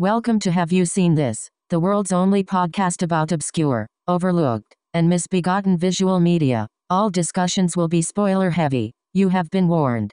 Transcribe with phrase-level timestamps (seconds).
[0.00, 1.50] Welcome to Have You Seen This?
[1.70, 6.68] The world's only podcast about obscure, overlooked, and misbegotten visual media.
[6.88, 8.92] All discussions will be spoiler heavy.
[9.12, 10.12] You have been warned.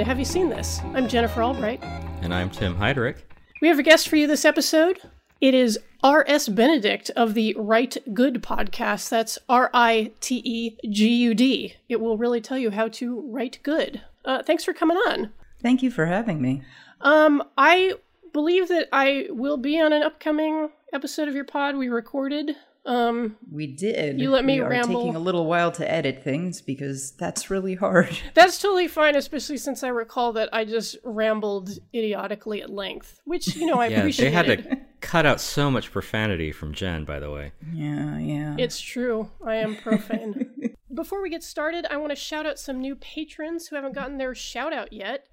[0.00, 0.80] To Have You Seen This?
[0.94, 1.84] I'm Jennifer Albright.
[2.22, 3.18] And I'm Tim Heidrich.
[3.60, 4.98] We have a guest for you this episode.
[5.42, 6.48] It is R.S.
[6.48, 9.10] Benedict of the Rite Gud podcast.
[9.10, 11.74] That's R I T E G U D.
[11.90, 14.00] It will really tell you how to write good.
[14.24, 15.32] Uh, thanks for coming on.
[15.60, 16.62] Thank you for having me.
[17.02, 17.92] Um, I
[18.32, 22.56] believe that I will be on an upcoming episode of your pod we recorded.
[22.90, 24.20] Um, We did.
[24.20, 25.00] You let me we are ramble.
[25.00, 28.18] taking a little while to edit things because that's really hard.
[28.34, 33.54] that's totally fine, especially since I recall that I just rambled idiotically at length, which,
[33.54, 34.32] you know, I appreciate.
[34.32, 37.52] Yeah, they had to cut out so much profanity from Jen, by the way.
[37.72, 38.56] Yeah, yeah.
[38.58, 39.30] It's true.
[39.46, 40.74] I am profane.
[40.94, 44.18] Before we get started, I want to shout out some new patrons who haven't gotten
[44.18, 45.26] their shout out yet.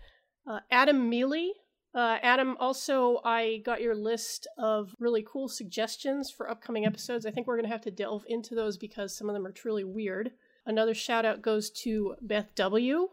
[0.47, 1.53] Uh, Adam Mealy.
[1.97, 7.25] Uh, Adam, also, I got your list of really cool suggestions for upcoming episodes.
[7.25, 9.51] I think we're going to have to delve into those because some of them are
[9.51, 10.29] truly weird.
[10.67, 13.07] Another shout out goes to Beth W.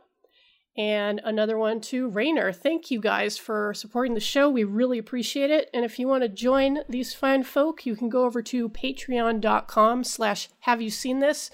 [0.76, 2.52] And another one to Rainer.
[2.52, 4.50] Thank you guys for supporting the show.
[4.50, 5.70] We really appreciate it.
[5.72, 10.04] And if you want to join these fine folk, you can go over to patreon.com
[10.04, 11.50] slash have you seen this?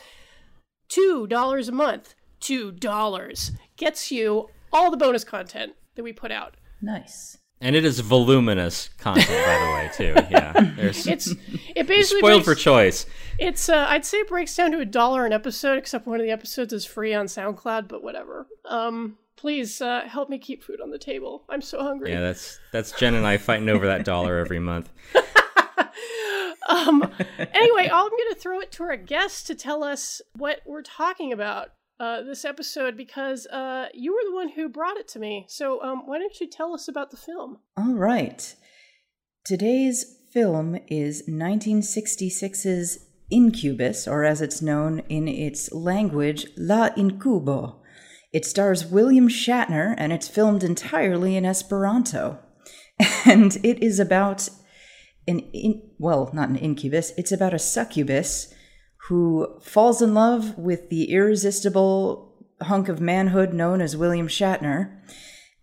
[0.89, 2.17] Two dollars a month.
[2.41, 3.53] Two dollars.
[3.77, 6.57] Gets you all the bonus content that we put out.
[6.81, 7.39] Nice.
[7.63, 10.27] And it is voluminous content, by the way, too.
[10.31, 11.35] Yeah, there's It's
[11.77, 13.07] it basically spoiled breaks, for choice.
[13.39, 16.25] it's uh, I'd say it breaks down to a dollar an episode, except one of
[16.25, 18.47] the episodes is free on SoundCloud, but whatever.
[18.65, 21.45] Um please uh, help me keep food on the table.
[21.49, 22.13] I'm so hungry.
[22.13, 24.91] Yeah, that's that's Jen and I fighting over that dollar every month.
[26.69, 30.83] um, anyway, I'm going to throw it to our guest to tell us what we're
[30.83, 35.19] talking about uh, this episode because uh, you were the one who brought it to
[35.19, 35.45] me.
[35.49, 37.59] So um, why don't you tell us about the film?
[37.77, 38.55] All right.
[39.45, 47.77] Today's film is 1966's Incubus, or as it's known in its language, La Incubo.
[48.33, 52.39] It stars William Shatner and it's filmed entirely in Esperanto.
[53.27, 54.49] And it is about
[55.27, 58.53] an in, well, not an incubus, it's about a succubus
[59.11, 62.33] who falls in love with the irresistible
[62.63, 64.97] hunk of manhood known as William Shatner.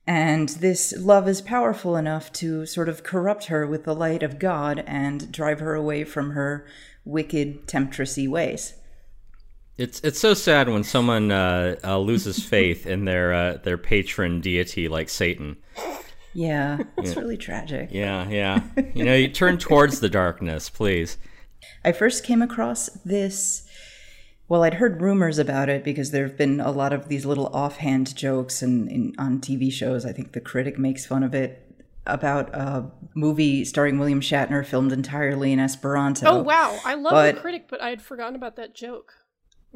[0.06, 4.38] And this love is powerful enough to sort of corrupt her with the light of
[4.38, 6.68] God and drive her away from her
[7.06, 8.74] wicked, temptressy ways.
[9.78, 14.42] It's it's so sad when someone uh, uh, loses faith in their uh, their patron
[14.42, 15.56] deity like Satan.
[16.34, 17.92] Yeah, it's really tragic.
[17.94, 18.62] Yeah, yeah.
[18.94, 21.18] You know, you turn towards the darkness, please.
[21.84, 23.68] I first came across this.
[24.50, 27.48] Well, I'd heard rumors about it because there have been a lot of these little
[27.48, 30.06] offhand jokes and in, on TV shows.
[30.06, 31.64] I think The Critic makes fun of it
[32.06, 36.26] about a movie starring William Shatner filmed entirely in Esperanto.
[36.28, 36.80] Oh, wow.
[36.86, 39.14] I love But- the critic, but I had forgotten about that joke.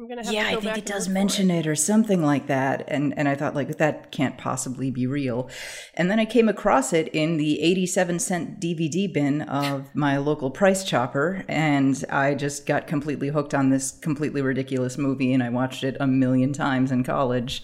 [0.02, 1.64] I'm to have yeah, to I think it does mention it.
[1.64, 2.82] or something like that.
[2.88, 5.48] And and I thought like that can't possibly be real.
[5.94, 10.50] And then I came across it in the 87 cent DVD bin of my local
[10.50, 15.50] price chopper and I just got completely hooked on this completely ridiculous movie and I
[15.50, 17.62] watched it a million times in college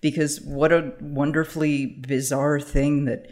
[0.00, 3.30] because what a wonderfully bizarre thing that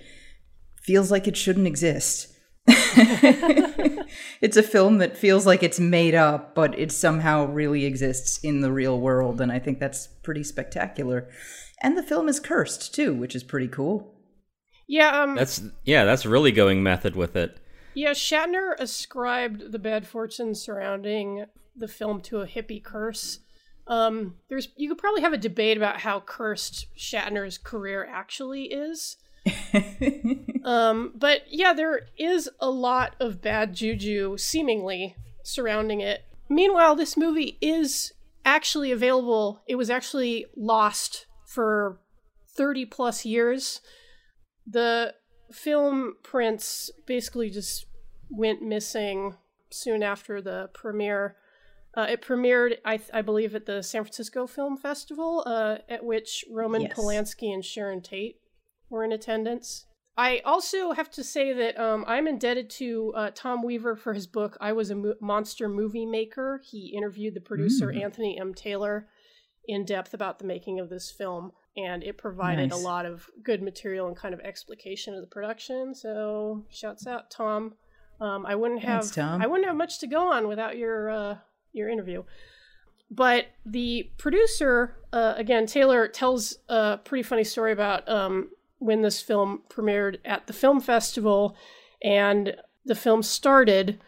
[0.81, 2.29] feels like it shouldn't exist.
[4.41, 8.61] it's a film that feels like it's made up, but it somehow really exists in
[8.61, 11.29] the real world, and I think that's pretty spectacular.
[11.83, 14.15] And the film is cursed too, which is pretty cool.
[14.89, 17.59] Yeah, um, That's yeah, that's really going method with it.
[17.95, 18.11] yeah.
[18.11, 23.41] Shatner ascribed the bad fortune surrounding the film to a hippie curse.
[23.89, 29.17] Um, there's you could probably have a debate about how cursed Shatner's career actually is.
[30.65, 36.25] um, but yeah, there is a lot of bad juju seemingly surrounding it.
[36.49, 38.13] Meanwhile, this movie is
[38.45, 39.63] actually available.
[39.67, 41.99] It was actually lost for
[42.57, 43.81] 30 plus years.
[44.67, 45.15] The
[45.53, 47.87] film prints basically just
[48.31, 49.37] went missing
[49.71, 51.37] soon after the premiere.
[51.97, 56.45] Uh, it premiered, I, I believe, at the San Francisco Film Festival, uh, at which
[56.51, 56.93] Roman Yes.
[56.93, 58.39] Polanski and Sharon Tate
[58.91, 59.87] were in attendance.
[60.19, 64.27] I also have to say that um, I'm indebted to uh, Tom Weaver for his
[64.27, 64.57] book.
[64.61, 66.61] I was a mo- monster movie maker.
[66.65, 68.03] He interviewed the producer Mm.
[68.03, 68.55] Anthony M.
[68.55, 69.09] Taylor
[69.69, 72.81] in depth about the making of this film, and it provided Nice.
[72.81, 75.95] a lot of good material and kind of explication of the production.
[75.95, 77.75] So, shouts out Tom.
[78.19, 79.43] Um, I wouldn't have Thanks, Tom.
[79.43, 81.37] I wouldn't have much to go on without your uh,
[81.73, 82.23] your interview.
[83.11, 89.21] But the producer, uh, again, Taylor tells a pretty funny story about um, when this
[89.23, 91.57] film premiered at the film festival
[92.03, 93.99] and the film started.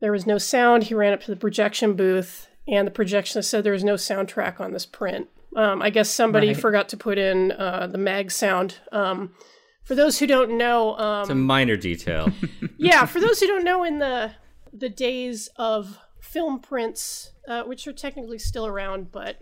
[0.00, 0.84] There was no sound.
[0.84, 4.60] He ran up to the projection booth, and the projectionist said there was no soundtrack
[4.60, 5.28] on this print.
[5.56, 6.56] Um, I guess somebody Right.
[6.56, 8.78] forgot to put in uh, the mag sound.
[8.92, 9.34] Um,
[9.82, 12.30] for those who don't know, um, It's a minor detail.
[12.78, 14.32] yeah, for those who don't know, in the
[14.72, 19.38] the days of film prints, uh, which are technically still around, but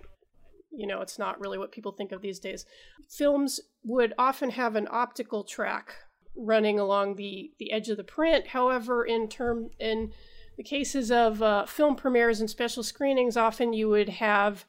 [0.73, 2.65] you know, it's not really what people think of these days.
[3.09, 5.95] Films would often have an optical track
[6.37, 8.49] running along the the edge of the print.
[8.49, 10.13] However, in term in
[10.57, 14.67] the cases of uh, film premieres and special screenings, often you would have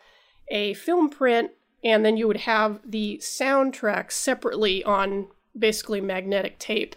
[0.50, 1.52] a film print,
[1.84, 5.28] and then you would have the soundtrack separately on
[5.58, 6.96] basically magnetic tape.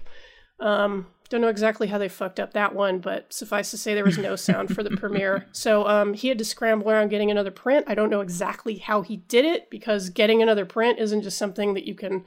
[0.60, 4.04] Um, don't know exactly how they fucked up that one, but suffice to say there
[4.04, 5.46] was no sound for the premiere.
[5.50, 7.86] So um, he had to scramble around getting another print.
[7.88, 11.72] I don't know exactly how he did it because getting another print isn't just something
[11.72, 12.26] that you can,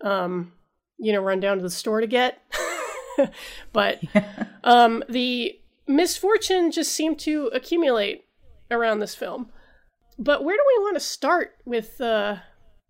[0.00, 0.52] um,
[0.98, 2.42] you know, run down to the store to get.
[3.72, 4.02] but
[4.64, 8.24] um, the misfortune just seemed to accumulate
[8.72, 9.52] around this film.
[10.18, 12.38] But where do we want to start with uh,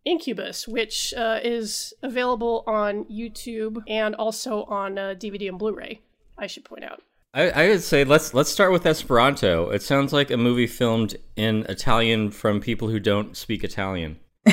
[0.06, 6.00] Incubus, which uh, is available on YouTube and also on uh, DVD and Blu-ray?
[6.38, 7.02] I should point out.
[7.34, 9.68] I, I would say let's let's start with Esperanto.
[9.70, 14.18] It sounds like a movie filmed in Italian from people who don't speak Italian.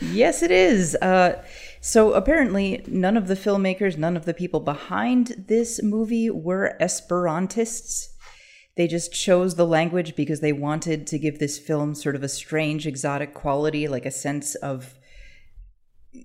[0.00, 0.96] yes, it is.
[0.96, 1.44] Uh,
[1.80, 8.13] so apparently, none of the filmmakers, none of the people behind this movie were Esperantists.
[8.76, 12.28] They just chose the language because they wanted to give this film sort of a
[12.28, 14.94] strange, exotic quality, like a sense of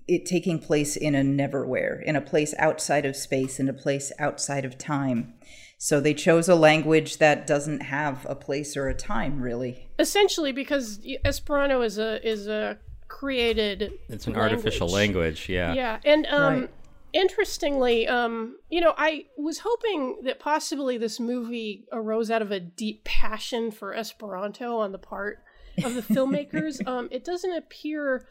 [0.08, 4.12] it taking place in a neverwhere, in a place outside of space, in a place
[4.18, 5.34] outside of time.
[5.78, 9.88] So they chose a language that doesn't have a place or a time, really.
[9.98, 13.92] Essentially, because Esperanto is a is a created.
[14.08, 15.72] It's an artificial language, yeah.
[15.72, 16.70] Yeah, and um, Right.
[17.12, 22.60] Interestingly, um, you know, I was hoping that possibly this movie arose out of a
[22.60, 25.42] deep passion for Esperanto on the part
[25.84, 26.86] of the filmmakers.
[26.86, 28.26] um, it doesn't appear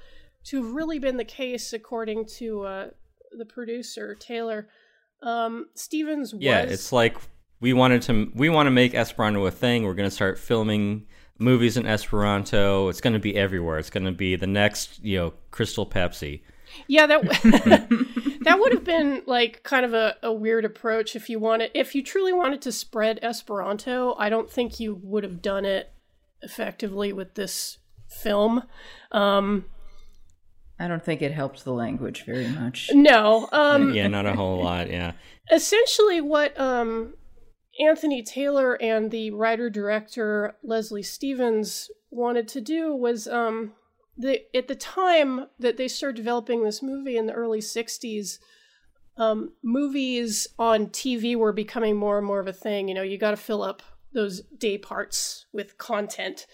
[0.46, 2.88] to have really been the case, according to uh,
[3.38, 4.68] the producer Taylor.
[5.22, 7.18] Um, Stevens was Yeah, it's like
[7.60, 9.84] we wanted to we want to make Esperanto a thing.
[9.84, 12.90] We're going to start filming movies in Esperanto.
[12.90, 13.80] It's going to be everywhere.
[13.80, 16.42] It's going to be the next, you know, Crystal Pepsi.
[16.88, 17.22] Yeah, that
[18.42, 21.96] that would have been like kind of a, a weird approach if you wanted if
[21.96, 24.16] you truly wanted to spread Esperanto.
[24.18, 25.92] I don't think you would have done it
[26.42, 27.78] effectively with this
[28.08, 28.64] film.
[29.12, 29.66] Um,
[30.80, 32.90] I don't think it helped the language very much.
[32.94, 35.12] no, um, Yeah, not a whole lot, yeah.
[35.52, 37.16] essentially what um,
[37.86, 43.74] Anthony Taylor and the writer director Leslie Stevens wanted to do was um,
[44.54, 48.40] at the time that they started developing this movie in the early '60s.
[49.18, 52.88] Um, movies on TV were becoming more and more of a thing.
[52.88, 53.82] You know, you got to fill up
[54.14, 56.48] those day parts with content.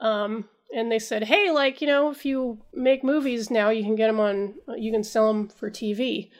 [0.00, 3.96] Um, and they said, hey, like, you know, if you make movies now, you can
[3.96, 6.30] get them on, you can sell them for TV.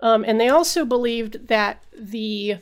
[0.00, 2.56] Um, and they also believed that the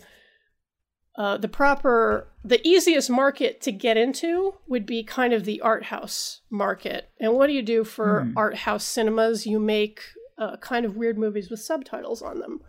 [1.17, 5.85] uh, the proper, the easiest market to get into would be kind of the art
[5.85, 7.11] house market.
[7.21, 9.47] And what do you do for art house cinemas?
[9.47, 10.01] You make
[10.39, 12.61] uh, kind of weird movies with subtitles on them.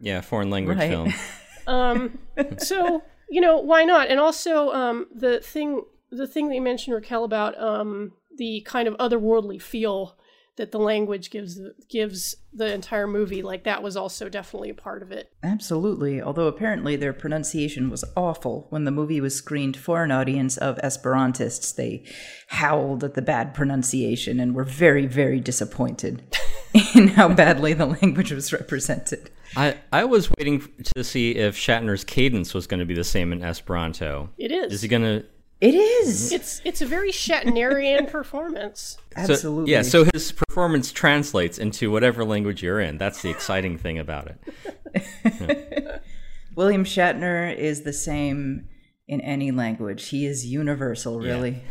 [0.00, 0.90] Yeah, foreign language Right.
[0.90, 1.12] film.
[1.68, 2.18] Um,
[2.56, 4.08] so you know why not?
[4.08, 8.88] And also um, the thing, the thing that you mentioned, Raquel, about um, the kind
[8.88, 10.16] of otherworldly feel
[10.58, 15.02] that the language gives gives the entire movie, like that was also definitely a part
[15.02, 15.32] of it.
[15.42, 20.56] Absolutely, although apparently their pronunciation was awful when the movie was screened for an audience
[20.58, 21.74] of Esperantists.
[21.74, 22.04] They
[22.48, 26.36] howled at the bad pronunciation and were very, very disappointed
[26.94, 29.30] in how badly the language was represented.
[29.56, 33.32] I, I was waiting to see if Shatner's cadence was going to be the same
[33.32, 34.28] in Esperanto.
[34.36, 34.74] It is.
[34.74, 35.24] Is he going to
[35.61, 36.31] It is.
[36.33, 38.97] It's it's a very Shatnerian performance.
[39.15, 39.71] So- Absolutely.
[39.71, 42.97] yeah, so his performance translates into whatever language you're in.
[42.97, 46.01] That's the exciting thing about it.
[46.55, 48.67] William Shatner is the same
[49.07, 50.09] in any language.
[50.09, 51.61] He is universal, really.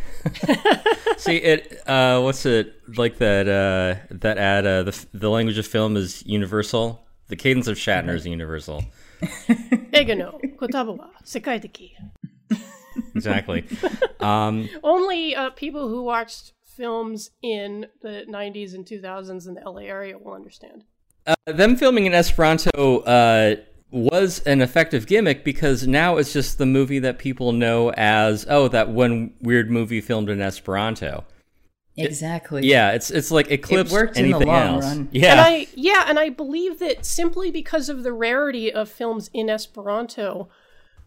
[1.18, 1.80] See it.
[1.86, 3.46] Uh, what's it like that?
[3.48, 4.66] Uh, that ad.
[4.66, 7.06] Uh, the the language of film is universal.
[7.28, 8.82] The cadence of Shatner is universal.
[9.92, 11.94] 映画の言葉は世界的。
[13.15, 13.65] Exactly.
[14.19, 19.81] um, Only uh, people who watched films in the 90s and 2000s in the LA
[19.81, 20.83] area will understand.
[21.25, 23.55] uh, them filming in Esperanto uh,
[23.89, 28.67] was an effective gimmick because now it's just the movie that people know as oh
[28.67, 31.23] that one weird movie filmed in Esperanto.
[31.99, 32.63] Exactly.
[32.67, 34.85] Yeah, it's it's like eclipsed worked in the anything long else.
[34.85, 35.09] run.
[35.11, 39.31] Yeah, And I yeah, and I believe that simply because of the rarity of films
[39.33, 40.47] in Esperanto,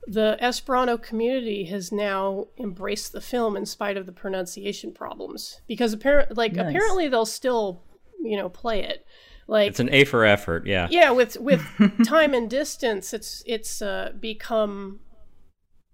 [0.06, 5.60] the Esperanto community has now embraced the film in spite of the pronunciation problems.
[5.68, 6.68] Because apparently like Nice.
[6.68, 7.82] apparently they'll still,
[8.22, 9.04] you know, play it.
[9.46, 10.66] Like it's an A for effort.
[10.66, 10.86] Yeah.
[10.90, 11.62] yeah with with
[12.06, 15.00] time and distance it's it's uh, become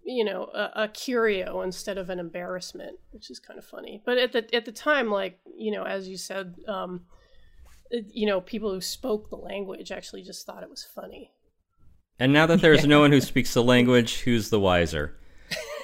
[0.05, 4.19] you know a, a curio instead of an embarrassment which is kind of funny but
[4.19, 7.01] at the at the time like you know as you said um
[7.91, 11.33] you know people who spoke the language actually just thought it was funny
[12.19, 15.15] And now that there's no one who speaks the language, who's the wiser?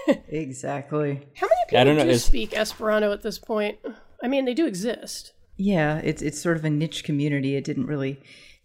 [0.28, 1.20] Exactly.
[1.36, 3.78] how many people I don't know, do is- speak esperanto at this point
[4.22, 7.54] i mean they do exist Yeah, it's it's sort of a niche community.
[7.56, 8.18] It didn't really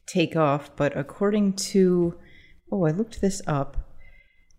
[0.08, 2.16] take off, but according to
[2.72, 3.78] oh, I looked this up.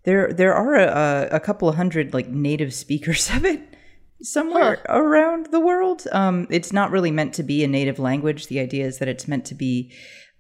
[0.04, 3.60] There there are a, a couple of hundred like native speakers of it
[4.22, 6.06] somewhere around the world.
[6.12, 8.46] Um, it's not really meant to be a native language.
[8.46, 9.90] The idea is that it's meant to be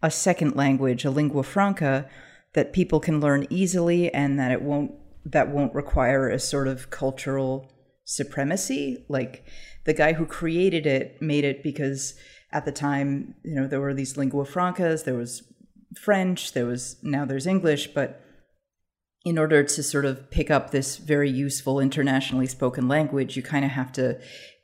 [0.02, 2.08] a second language, a lingua franca
[2.54, 4.92] that people can learn easily and that it won't
[5.24, 7.70] that won't require a sort of cultural
[8.04, 9.04] supremacy.
[9.08, 9.44] Like
[9.84, 12.14] the guy who created it made it because
[12.52, 15.42] at the time you know there were these lingua francas there was
[15.94, 18.22] french there was now there's english but
[19.26, 23.66] in order to sort of pick up this very useful internationally spoken language you kind
[23.66, 24.18] of have to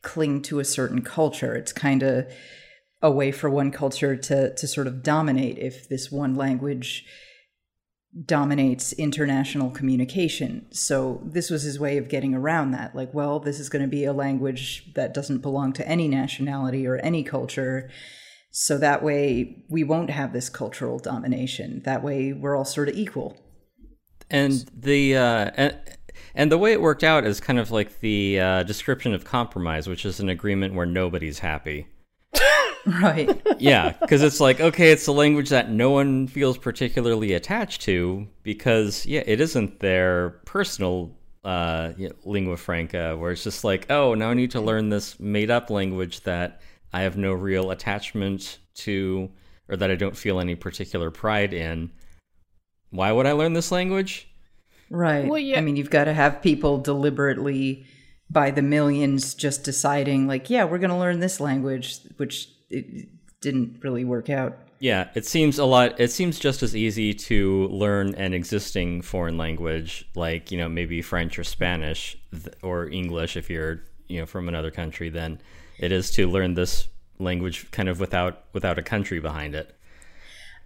[0.04, 1.56] cling to a certain culture.
[1.56, 2.30] It's kind of
[3.02, 7.04] a way for one culture to to sort of dominate if this one language
[8.26, 10.66] dominates international communication.
[10.70, 12.94] So this was his way of getting around that.
[12.94, 16.86] Like, well, this is going to be a language that doesn't belong to any nationality
[16.86, 17.90] or any culture.
[18.50, 21.82] So that way we won't have this cultural domination.
[21.84, 23.36] That way we're all sort of equal.
[24.30, 25.78] And the uh, and,
[26.36, 29.88] and the way it worked out is kind of like the uh, description of compromise,
[29.88, 31.88] which is an agreement where nobody's happy.
[33.02, 33.40] Right.
[33.58, 38.28] yeah, because it's like okay, it's a language that no one feels particularly attached to
[38.42, 43.86] because yeah, it isn't their personal uh, you know, lingua franca, where it's just like
[43.90, 46.60] oh, now I need to learn this made-up language that
[46.92, 49.30] I have no real attachment to,
[49.68, 51.90] or that I don't feel any particular pride in.
[52.90, 54.28] Why would I learn this language?
[54.90, 55.26] Right.
[55.26, 55.58] Well, yeah.
[55.58, 57.86] I mean, you've got to have people deliberately
[58.30, 63.08] by the millions just deciding like, yeah, we're going to learn this language, which it
[63.40, 64.58] didn't really work out.
[64.80, 65.98] Yeah, it seems a lot.
[65.98, 71.00] It seems just as easy to learn an existing foreign language, like you know maybe
[71.02, 72.16] French or Spanish
[72.62, 75.40] or English, if you're you know from another country, than
[75.78, 79.74] it is to learn this language kind of without without a country behind it.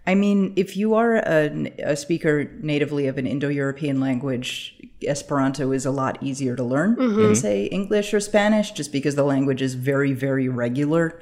[0.07, 5.71] I mean, if you are a, a speaker natively of an Indo European language, Esperanto
[5.71, 7.33] is a lot easier to learn than, mm-hmm.
[7.35, 11.21] say, English or Spanish, just because the language is very, very regular.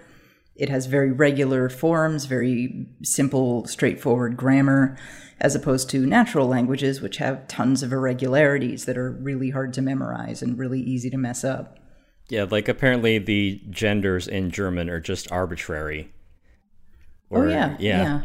[0.58, 4.98] It has very regular forms, very simple, straightforward grammar,
[5.40, 9.82] as opposed to natural languages, which have tons of irregularities that are really hard to
[9.84, 11.78] memorize and really easy to mess up.
[12.30, 16.12] Yeah, like apparently the genders in German are just arbitrary.
[17.32, 18.22] Oh, Or- yeah, yeah, yeah.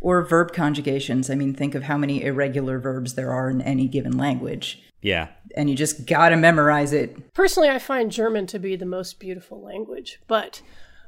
[0.00, 1.28] Or verb conjugations.
[1.30, 4.82] I mean, think of how many irregular verbs there are in any given language.
[5.00, 5.28] yeah.
[5.56, 7.32] And you just gotta memorize it.
[7.32, 10.60] personally i find german to be the most beautiful language but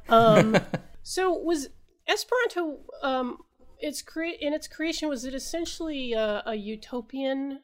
[0.08, 0.56] um
[1.02, 1.68] so was
[2.08, 3.38] esperanto um
[3.80, 7.60] its crea- in its creation was it essentially uh, a utopian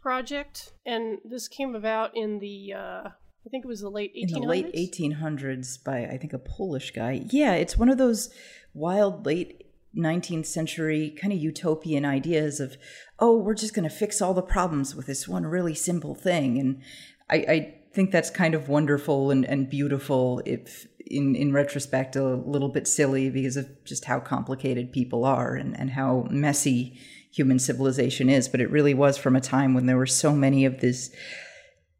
[0.00, 0.72] project?
[0.86, 3.02] And this came about in the uh
[3.46, 6.38] i think it was the late 1800s in the late 1800s by I think a
[6.38, 7.24] Polish guy.
[7.30, 8.30] Yeah, it's one of those
[8.74, 9.66] wild late
[9.96, 12.76] 19th century kind of utopian ideas of
[13.18, 16.58] oh, we're just going to fix all the problems with this one really simple thing.
[16.58, 16.82] And
[17.28, 22.24] I, I think that's kind of wonderful and, and beautiful if in, in retrospect a
[22.24, 26.98] little bit silly because of just how complicated people are and, and how messy
[27.32, 30.64] human civilization is but it really was from a time when there were so many
[30.64, 31.14] of these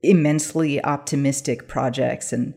[0.02, 2.54] immensely optimistic projects and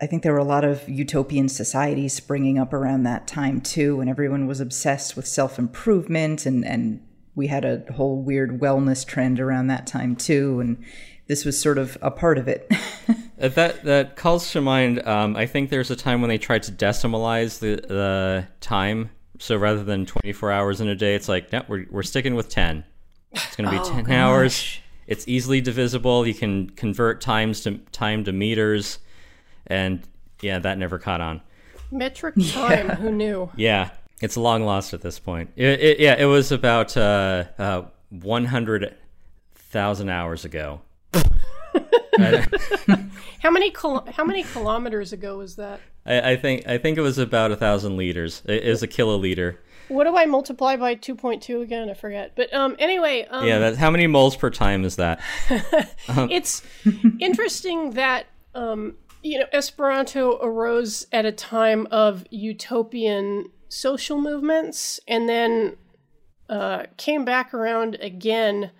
[0.00, 4.00] I think there were a lot of utopian societies springing up around that time too,
[4.00, 7.00] and everyone was obsessed with self improvement and, and
[7.34, 10.84] we had a whole weird wellness trend around that time too, and
[11.26, 12.70] this was sort of a part of it.
[13.40, 15.06] Uh, that that calls to mind.
[15.06, 19.10] Um, I think there's a time when they tried to decimalize the the time.
[19.40, 22.48] So rather than 24 hours in a day, it's like no, we're we're sticking with
[22.48, 22.84] 10.
[23.32, 24.78] It's going to be Oh, 10 hours.
[25.08, 26.24] It's easily divisible.
[26.26, 29.00] You can convert times to time to meters,
[29.66, 30.06] and
[30.40, 31.40] yeah, that never caught on.
[31.90, 32.88] Metric time.
[32.90, 33.50] Who knew?
[33.56, 33.90] Yeah,
[34.22, 35.50] it's long lost at this point.
[35.56, 40.80] It, it, yeah, it was about uh, uh, 100,000 hours ago.
[43.40, 45.80] How many kil- how many kilometers ago was that?
[46.06, 48.42] I I think I think it was about a thousand liters.
[48.46, 49.56] It is a kiloliter.
[49.88, 51.90] What do I multiply by 2.2 again?
[51.90, 52.32] I forget.
[52.34, 55.20] But um, anyway, um, Yeah, that, how many moles per time is that?
[56.08, 56.62] it's
[57.20, 65.28] interesting that um, you know Esperanto arose at a time of utopian social movements, and
[65.28, 65.76] then
[66.48, 68.70] uh, came back around again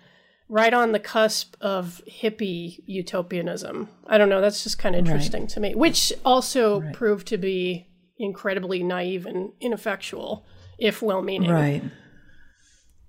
[0.47, 3.89] right on the cusp of hippie utopianism.
[4.07, 4.41] I don't know.
[4.41, 7.87] That's just kind of interesting to me, which also proved to be
[8.17, 10.45] incredibly naive and ineffectual,
[10.77, 11.49] if well-meaning.
[11.49, 11.83] Right.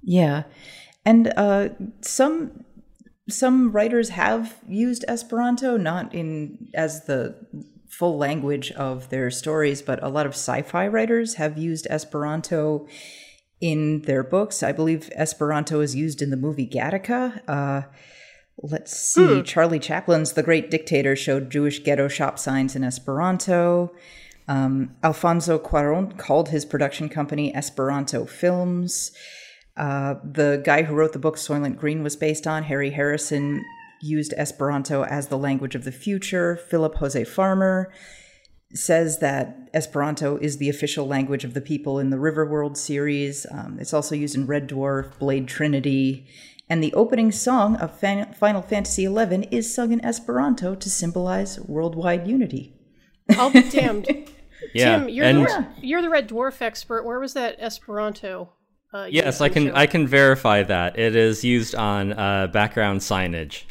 [0.02, 0.45] Yeah.
[1.05, 2.64] And uh, some
[3.28, 7.35] some writers have used Esperanto, not in as the
[7.88, 12.87] full language of their stories, but a lot of sci-fi writers have used Esperanto
[13.60, 14.62] in their books.
[14.62, 17.40] I believe Esperanto is used in the movie Gattaca.
[17.48, 17.82] Uh,
[18.62, 19.42] let's see.
[19.42, 23.92] Charlie Chaplin's The Great Dictator showed Jewish ghetto shop signs in Esperanto.
[24.48, 29.12] Um, Alfonso Cuaron called his production company Esperanto Films.
[29.76, 33.64] Uh, the guy who wrote the book Soylent Green was based on, Harry Harrison,
[34.00, 36.56] used Esperanto as the language of the future.
[36.56, 37.92] Philip Jose Farmer
[38.78, 43.47] says that Esperanto is the official language of the people in the Riverworld series.
[43.50, 46.26] Um, it's also used in Red Dwarf, Blade Trinity,
[46.68, 51.61] and the opening song of Fan- Final Fantasy XI is sung in Esperanto to symbolize
[51.61, 52.75] worldwide unity.
[53.30, 54.09] I'll be damned.
[54.73, 57.04] Yeah, Tim, you're and the, you're the Red Dwarf expert.
[57.04, 58.52] Where was that Esperanto?
[58.92, 59.75] Uh, yes, I can show?
[59.75, 63.64] I can verify that it is used on uh, background signage.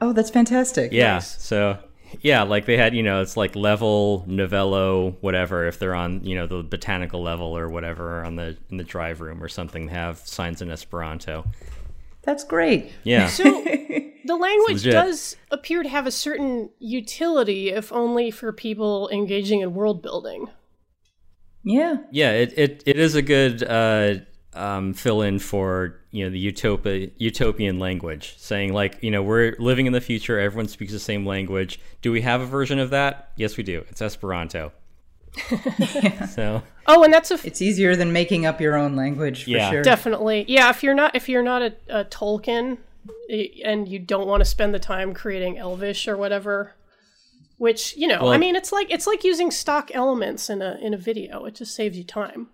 [0.00, 0.92] Oh, that's fantastic.
[0.92, 1.40] Yeah, Nice.
[1.42, 1.78] so
[2.20, 6.34] yeah, like they had you know it's like level novello whatever if they're on you
[6.34, 9.92] know the botanical level or whatever on the in the drive room or something they
[9.92, 11.44] have signs in Esperanto.
[12.22, 12.92] That's great.
[13.04, 13.28] Yeah.
[13.28, 13.44] So
[14.24, 19.72] the language does appear to have a certain utility, if only for people engaging in
[19.72, 20.48] world building.
[21.64, 21.98] Yeah.
[22.10, 24.16] Yeah, it, it, it is a good uh,
[24.58, 29.54] um, fill in for you know the utopia utopian language, saying like you know we're
[29.58, 31.78] living in the future, everyone speaks the same language.
[32.02, 33.30] Do we have a version of that?
[33.36, 33.84] Yes, we do.
[33.90, 34.72] It's Esperanto.
[36.30, 39.50] So Oh, and that's a f- It's easier than making up your own language for
[39.50, 39.70] Yeah.
[39.70, 39.82] sure.
[39.82, 40.70] definitely yeah.
[40.70, 42.78] If you're not if you're not a, a Tolkien
[43.64, 46.74] and you don't want to spend the time creating Elvish or whatever,
[47.58, 50.94] which you know, I mean, it's like it's like using stock elements in a in
[50.94, 51.44] a video.
[51.44, 52.48] It just saves you time.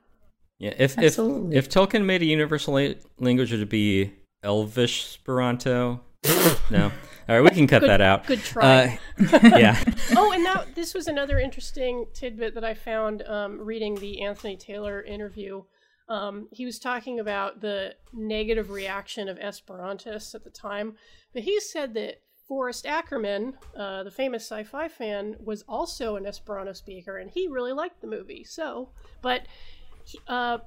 [0.59, 1.57] Yeah, if Absolutely.
[1.57, 4.13] if if Tolkien made a universal la- language, would it be
[4.43, 6.01] Elvish Esperanto?
[6.71, 6.91] no.
[7.27, 8.27] All right, we can cut that out.
[8.27, 8.99] Good try.
[9.19, 9.83] Uh, yeah.
[10.17, 14.57] oh, and now this was another interesting tidbit that I found um, reading the Anthony
[14.57, 15.63] Taylor interview.
[16.09, 20.97] Um, he was talking about the negative reaction of Esperantists at the time,
[21.33, 26.75] but he said that Forrest Ackerman, uh, the famous sci-fi fan, was also an Esperanto
[26.75, 28.45] speaker, and he really liked the movie.
[28.45, 28.91] So,
[29.23, 29.84] but he-
[30.29, 30.59] uh,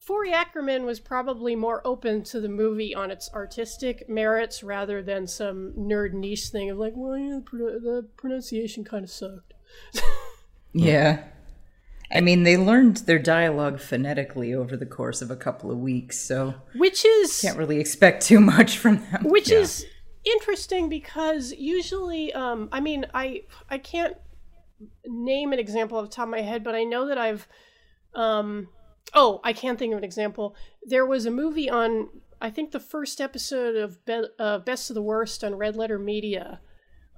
[0.00, 5.26] Forry Ackerman was probably more open to the movie on its artistic merits rather than
[5.26, 9.54] some nerd niche thing of like, well, yeah, the, pro- the pronunciation kind of sucked.
[10.76, 11.22] Yeah.
[12.12, 16.18] I mean, they learned their dialogue phonetically over the course of a couple of weeks,
[16.18, 19.22] so Which is can't really expect too much from them.
[19.24, 19.86] which is
[20.24, 24.16] interesting because usually um i mean i i can't
[25.06, 27.46] name an example off the top of my head but i know that i've
[28.14, 28.66] um
[29.12, 32.08] oh i can't think of an example there was a movie on
[32.40, 35.98] i think the first episode of Be- uh, best of the worst on red letter
[35.98, 36.60] media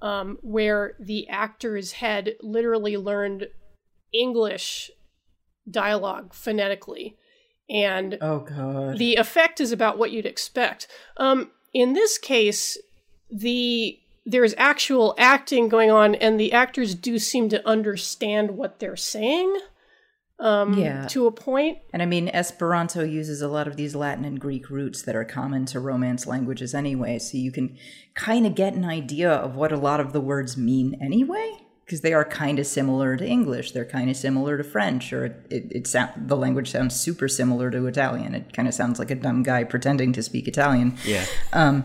[0.01, 3.47] um, where the actors had literally learned
[4.13, 4.91] english
[5.69, 7.17] dialogue phonetically
[7.69, 8.97] and Oh god.
[8.97, 10.87] the effect is about what you'd expect.
[11.17, 12.77] Um, in this case,
[13.29, 18.95] the there's actual acting going on, and the actors do seem to understand what they're
[18.95, 19.57] saying.
[20.39, 21.07] Um, Yeah.
[21.07, 21.79] To a point.
[21.91, 25.25] And I mean, Esperanto uses a lot of these Latin and Greek roots that are
[25.25, 27.77] common to Romance languages anyway, so you can
[28.13, 31.66] kind of get an idea of what a lot of the words mean anyway.
[31.87, 33.71] Because they are kind of similar to English.
[33.71, 37.29] They're kind of similar to French, or it, it, it sound, the language sounds super
[37.29, 38.35] similar to Italian.
[38.35, 40.97] It kind of sounds like a dumb guy pretending to speak Italian.
[41.05, 41.25] Yeah.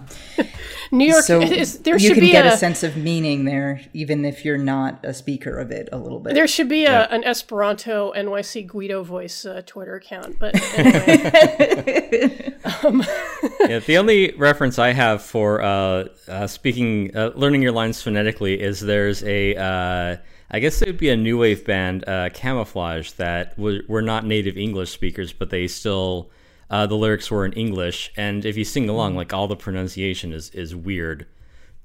[0.90, 3.44] New York, So is, there you should can be get a, a sense of meaning
[3.44, 6.34] there, even if you're not a speaker of it a little bit.
[6.34, 10.38] there should be a, an Esperanto NYC Guido voice uh, Twitter account.
[10.38, 12.52] But anyway,
[13.60, 18.60] yeah, the only reference I have for uh, uh, speaking, uh, learning your lines phonetically
[18.60, 19.54] is there's a,
[19.92, 20.16] uh,
[20.50, 24.24] I guess it would be a new wave band, uh, Camouflage, that w- were not
[24.26, 26.30] native English speakers, but they still,
[26.70, 30.32] uh, the lyrics were in English, and if you sing along, like all the pronunciation
[30.32, 31.26] is is weird.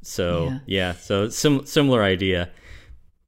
[0.01, 0.59] So Yeah.
[0.77, 2.49] yeah, so sim- similar idea.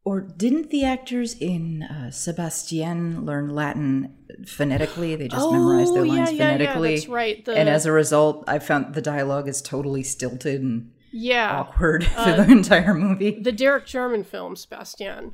[0.06, 4.16] Or didn't the actors in uh, Sebastian learn Latin
[4.46, 5.16] phonetically?
[5.16, 6.96] They just memorized their Oh, yeah, lines yeah, yeah, phonetically.
[6.96, 7.46] that's right.
[7.46, 12.08] The- and as a result, I found the dialogue is totally stilted and yeah, awkward
[12.16, 13.40] Uh, through the entire movie.
[13.42, 15.34] the Derek Jarman film Sebastian.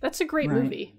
[0.00, 0.62] That's a great Right.
[0.62, 0.94] movie.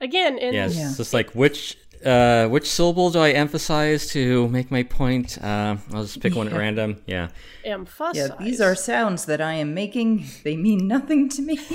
[0.00, 4.70] Again, in Yeah, it's just like which uh, which syllable do I emphasize to make
[4.70, 5.38] my point?
[5.42, 7.00] Uh, I'll just pick one at random.
[7.06, 7.28] Yeah.
[7.64, 8.16] emphasize.
[8.16, 10.26] Yeah, these are sounds that I am making.
[10.42, 11.58] They mean nothing to me.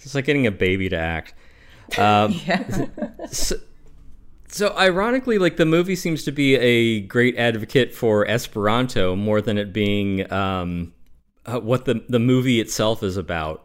[0.00, 1.34] It's like getting a baby to act.
[1.98, 2.86] Um, yeah.
[3.30, 3.56] So
[4.76, 9.72] ironically, like the movie seems to be a great advocate for Esperanto more than it
[9.72, 10.92] being um,
[11.46, 13.64] uh, what the the movie itself is about.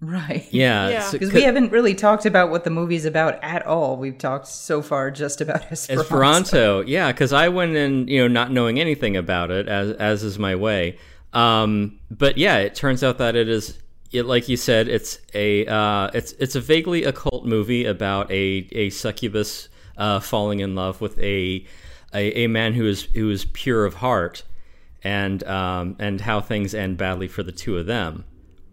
[0.00, 0.46] Right.
[0.52, 1.00] Yeah, Yeah.
[1.00, 3.96] so- Because we haven't really talked about what the movie's about at all.
[3.96, 6.02] We've talked so far just about Esperanto.
[6.02, 10.22] Esperanto, yeah, because I went in, you know, not knowing anything about it, as as
[10.22, 10.98] is my way.
[11.32, 13.76] Um, but yeah, it turns out that it is,
[14.12, 18.68] it like you said, it's a uh, it's it's a vaguely occult movie about a
[18.72, 21.64] a succubus uh, falling in love with a,
[22.14, 24.44] a a man who is who is pure of heart,
[25.02, 28.24] and um, and how things end badly for the two of them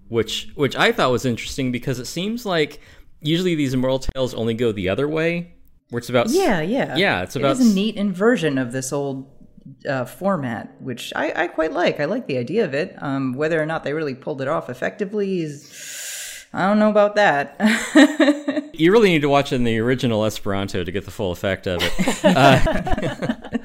[0.08, 2.80] which which I thought was interesting because it seems like
[3.22, 5.54] usually these immortal tales only go the other way,
[5.90, 6.96] where it's about Yeah, yeah.
[6.96, 9.28] yeah, it's about It is a neat inversion of this old
[9.88, 12.00] uh, format, which I, I quite like.
[12.00, 12.96] I like the idea of it.
[13.00, 16.46] Um, whether or not they really pulled it off effectively is.
[16.54, 17.60] I don't know about that.
[18.74, 21.82] you really need to watch in the original Esperanto to get the full effect of
[21.82, 21.92] it.
[22.26, 23.36] Uh,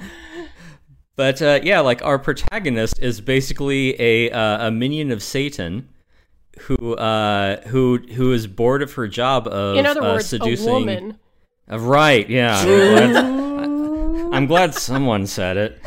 [1.16, 5.88] but uh, yeah, like our protagonist is basically a uh, a minion of Satan.
[6.62, 10.68] Who uh who who is bored of her job of in other uh, words, seducing
[10.68, 11.18] a woman.
[11.70, 13.38] Uh, right, yeah.
[14.32, 15.78] I'm glad, someone said it.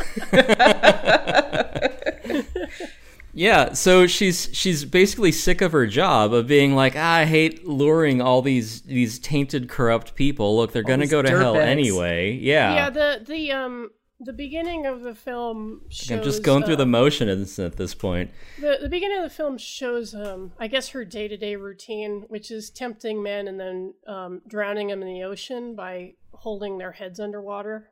[3.33, 7.67] yeah, so she's she's basically sick of her job of being like, ah, I hate
[7.67, 10.55] luring all these these tainted, corrupt people.
[10.57, 11.65] Look, they're gonna go to hell dirtbags.
[11.65, 12.33] anyway.
[12.33, 16.11] Yeah, Yeah, the the um the beginning of the film shows.
[16.11, 18.31] I'm just going through the um, motions at this point.
[18.59, 22.25] The, the beginning of the film shows, um, I guess, her day to day routine,
[22.27, 26.91] which is tempting men and then um, drowning them in the ocean by holding their
[26.93, 27.89] heads underwater.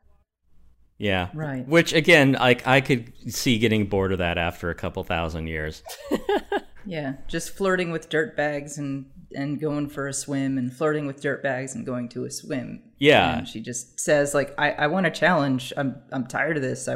[1.01, 1.67] Yeah, Right.
[1.67, 5.81] Which again, like I could see getting bored of that after a couple thousand years.
[6.85, 11.21] yeah, just flirting with dirt bags and and going for a swim, and flirting with
[11.21, 12.83] dirt bags and going to a swim.
[12.99, 13.37] Yeah.
[13.39, 15.73] And she just says like, I, I want a challenge.
[15.77, 16.87] I'm I'm tired of this.
[16.87, 16.95] I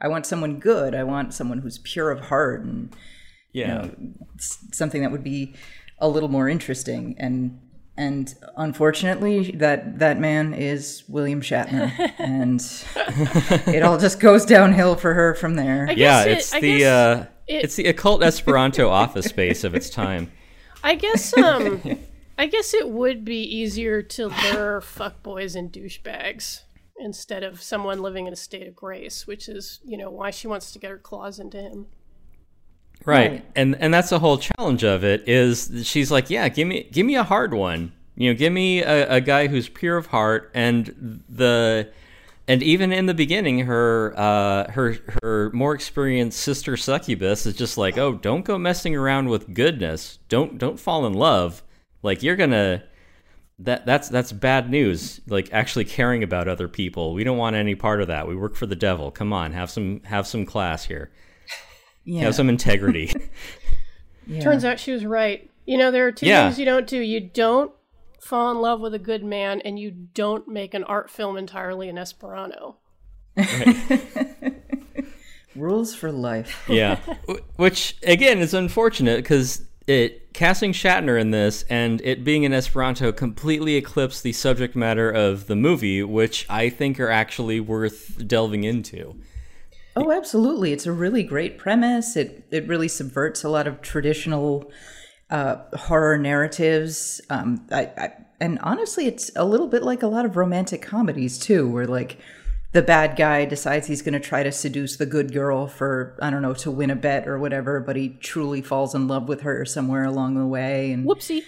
[0.00, 0.94] I want someone good.
[0.94, 2.94] I want someone who's pure of heart and
[3.52, 3.90] Yeah.
[4.36, 5.54] s- something that would be
[6.00, 7.60] a little more interesting and
[7.98, 12.60] and unfortunately that that man is William Shatner and
[13.74, 15.88] it all just goes downhill for her from there.
[15.88, 19.26] I yeah, guess it- it's I the guess uh, it- it's the occult Esperanto office
[19.26, 20.30] space of its time.
[20.82, 21.82] I guess um,
[22.38, 26.62] I guess it would be easier to lure fuckboys and douchebags
[27.00, 30.46] instead of someone living in a state of grace, which is you know why she
[30.46, 31.86] wants to get her claws into him.
[33.04, 33.30] Right.
[33.30, 33.44] Right.
[33.56, 37.06] And and that's the whole challenge of it is she's like, yeah, give me give
[37.06, 37.92] me a hard one.
[38.16, 41.90] You know, give me a, a guy who's pure of heart and the
[42.48, 47.78] and even in the beginning her uh her her more experienced sister succubus is just
[47.78, 50.18] like, "Oh, don't go messing around with goodness.
[50.28, 51.62] Don't don't fall in love.
[52.02, 52.82] Like you're going to
[53.60, 55.20] that that's that's bad news.
[55.26, 57.12] Like actually caring about other people.
[57.12, 58.28] We don't want any part of that.
[58.28, 59.10] We work for the devil.
[59.10, 61.10] Come on, have some have some class here.
[62.10, 62.22] Yeah.
[62.22, 63.12] Have some integrity.
[64.26, 64.40] yeah.
[64.40, 65.50] Turns out she was right.
[65.66, 66.46] You know, there are two Yeah.
[66.48, 66.98] things you don't do.
[66.98, 67.70] You don't
[68.18, 71.88] fall in love with a good man, and you don't make an art film entirely
[71.88, 72.76] in Esperanto.
[75.54, 76.64] rules for life.
[76.68, 76.96] yeah,
[77.56, 83.10] which again is unfortunate because it casting Shatner in this and it being in Esperanto
[83.12, 88.64] completely eclipsed the subject matter of the movie, which I think are actually worth delving
[88.64, 89.16] into.
[89.98, 90.72] Oh, absolutely.
[90.72, 92.16] It's a really great premise.
[92.16, 94.70] It it really subverts a lot of traditional
[95.30, 97.20] uh, horror narratives.
[97.30, 101.38] Um, I, I, and honestly, it's a little bit like a lot of romantic comedies
[101.38, 102.18] too, where like
[102.72, 106.30] the bad guy decides he's going to try to seduce the good girl for I
[106.30, 109.40] don't know to win a bet or whatever, but he truly falls in love with
[109.40, 111.44] her somewhere along the way, and Whoopsie.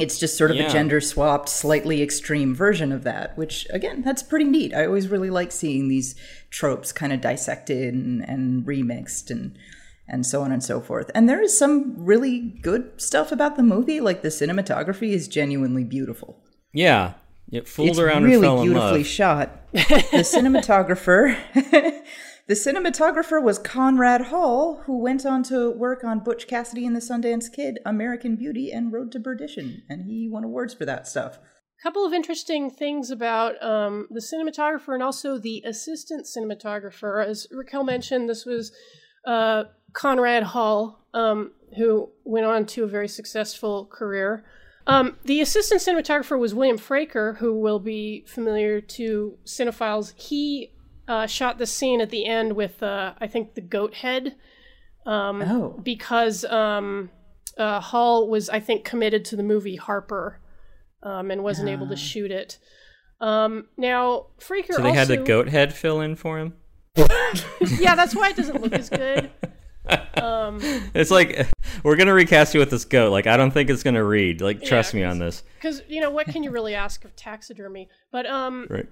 [0.00, 0.68] It's just sort of Yeah.
[0.68, 4.74] a gender swapped, slightly extreme version of that, which again, that's pretty neat.
[4.74, 6.14] I always really like seeing these
[6.50, 9.56] tropes kind of dissected and, and remixed and
[10.08, 11.08] and so on and so forth.
[11.14, 14.00] And there is some really good stuff about the movie.
[14.00, 16.42] Like the cinematography is genuinely beautiful.
[16.72, 17.12] Yeah,
[17.52, 19.56] it fooled it's around really and fell in beautifully shot.
[19.72, 21.36] The cinematographer,
[22.50, 27.00] the cinematographer was Conrad Hall, who went on to work on Butch Cassidy and the
[27.00, 31.36] Sundance Kid, American Beauty, and Road to Perdition, and he won awards for that stuff.
[31.36, 37.24] A couple of interesting things about um, the cinematographer and also the assistant cinematographer.
[37.24, 38.72] As Raquel mentioned, this was
[39.24, 44.44] uh, Conrad Hall, um, who went on to a very successful career.
[44.88, 50.14] Um, the assistant cinematographer was William Fraker, who will be familiar to cinephiles.
[50.16, 50.72] He
[51.10, 54.36] uh, shot the scene at the end with, uh, I think, the goat head
[55.06, 55.80] um, Oh.
[55.82, 57.10] because um,
[57.58, 60.38] uh, Hall was, I think, committed to the movie Harper
[61.02, 62.58] um, and wasn't able to shoot it.
[63.20, 66.54] Um, now, Fraker So they had the goat head fill in for him.
[67.78, 69.30] Yeah, that's why it doesn't look as good.
[70.14, 70.58] Um,
[70.94, 71.48] It's like
[71.82, 73.10] we're gonna recast you with this goat.
[73.10, 74.40] Like I don't think it's gonna read.
[74.40, 75.42] Like trust me on this.
[75.56, 77.88] because you know what can you really ask of taxidermy?
[78.12, 78.86] But um, Right.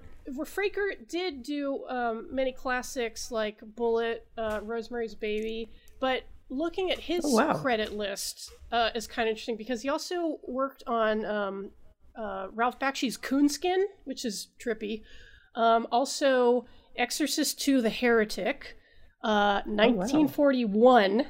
[0.45, 7.23] Fraker did do um, many classics like Bullitt, uh, Rosemary's Baby, but looking at his
[7.25, 7.53] Oh, wow.
[7.53, 11.71] credit list uh, is kind of interesting because he also worked on um,
[12.15, 15.03] uh, Ralph Bakshi's Coonskin, which is trippy.
[15.55, 16.65] Um, also,
[16.97, 18.77] Exorcist II: The Heretic,
[19.23, 21.25] uh, 1941.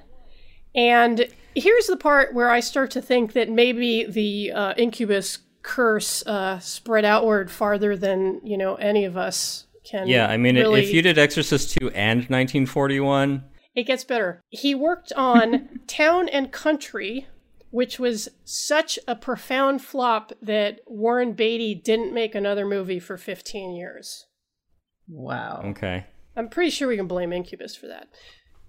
[0.76, 6.26] And here's the part where I start to think that maybe the uh, incubus curse
[6.26, 10.08] uh, spread outward farther than you know any of us can.
[10.08, 10.82] Yeah, I mean, really...
[10.82, 13.44] if you did Exorcist two and 1941,
[13.76, 14.42] it gets better.
[14.50, 17.28] He worked on Town and Country,
[17.72, 23.76] which was such a profound flop that Warren Beatty didn't make another movie for 15
[23.76, 24.26] years.
[25.08, 25.62] Wow.
[25.66, 26.06] okay.
[26.36, 28.08] I'm pretty sure we can blame Incubus for that.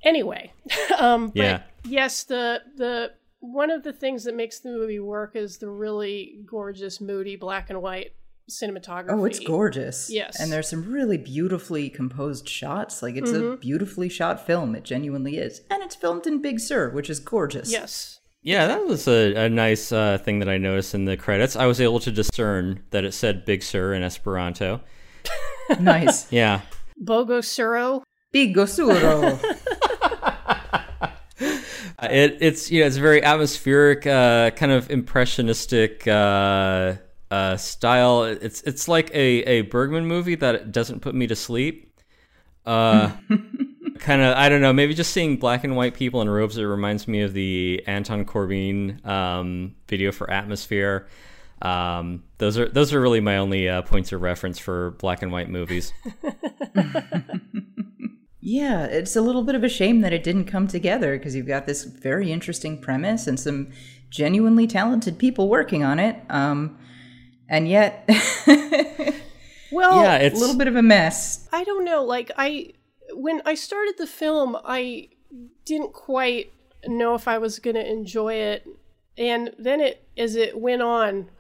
[0.03, 0.53] Anyway,
[0.98, 1.62] um, but Yeah.
[1.85, 6.40] yes, the the one of the things that makes the movie work is the really
[6.46, 8.12] gorgeous, moody black and white
[8.50, 9.11] cinematography.
[9.11, 10.11] Oh, it's gorgeous.
[10.11, 10.38] Yes.
[10.40, 13.03] And there's some really beautifully composed shots.
[13.03, 14.74] Like it's a beautifully shot film.
[14.74, 15.62] It genuinely is.
[15.70, 17.70] And it's filmed in Big Sur, which is gorgeous.
[17.70, 18.20] Yes.
[18.42, 21.57] Yeah, that was a, a nice uh, thing that I noticed in the credits.
[21.57, 24.81] I was able to discern that it said Big Sur in Esperanto.
[25.81, 26.31] nice.
[26.33, 26.62] Yeah.
[27.03, 28.03] Bogo Suro.
[28.33, 29.38] Big Osuro.
[32.01, 36.95] Uh, It, it's you know it's a very atmospheric, uh, kind of impressionistic uh,
[37.31, 38.25] uh, style.
[38.25, 41.93] It's it's like a, a Bergman movie that doesn't put me to sleep.
[42.65, 43.13] Uh,
[43.99, 44.73] kind of I don't know.
[44.73, 46.57] Maybe just seeing black and white people in robes.
[46.57, 51.07] It reminds me of the Anton Corbijn um, video for Atmosphere.
[51.63, 55.31] Um, those are those are really my only uh, points of reference for black and
[55.31, 55.93] white movies.
[58.51, 61.47] Yeah, it's a little bit of a shame that it didn't come together because you've
[61.47, 63.71] got this very interesting premise and some
[64.11, 66.17] genuinely talented people working on it.
[66.29, 66.77] Um,
[67.49, 68.09] and yet,
[69.71, 71.49] Well, yeah, it's a little bit of a mess.
[71.53, 72.03] I don't know.
[72.03, 72.73] Like I,
[73.15, 75.11] when I started the film, I
[75.65, 76.53] didn't quite
[76.85, 78.67] know if I was going to enjoy it,
[79.17, 81.31] and then it, as it went on,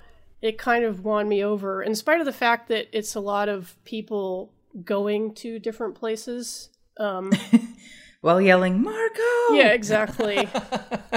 [0.40, 1.82] it kind of won me over.
[1.82, 4.52] In spite of the fact that it's a lot of people
[4.84, 6.69] going to different places.
[7.00, 7.32] Um,
[8.20, 9.54] While yelling, Marco!
[9.54, 10.46] yeah, exactly.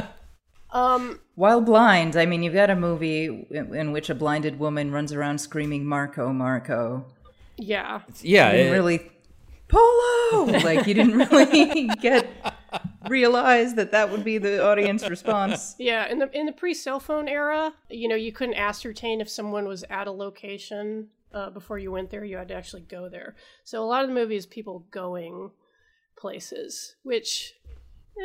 [0.71, 4.91] um, While blind, I mean, you've got a movie in, in which a blinded woman
[4.91, 7.05] runs around screaming, Marco, Marco.
[7.57, 8.01] yeah.
[8.21, 9.11] yeah, it- really.
[9.67, 9.89] Polo!
[10.63, 12.27] Like, you didn't really get.
[13.07, 15.75] realize that that would be the audience response.
[15.77, 19.29] Yeah, in the in the pre cell phone era, you know, you couldn't ascertain if
[19.29, 22.23] someone was at a location uh, before you went there.
[22.25, 23.35] You had to actually go there.
[23.63, 25.51] So a lot of the movies, people going
[26.23, 27.53] places, which,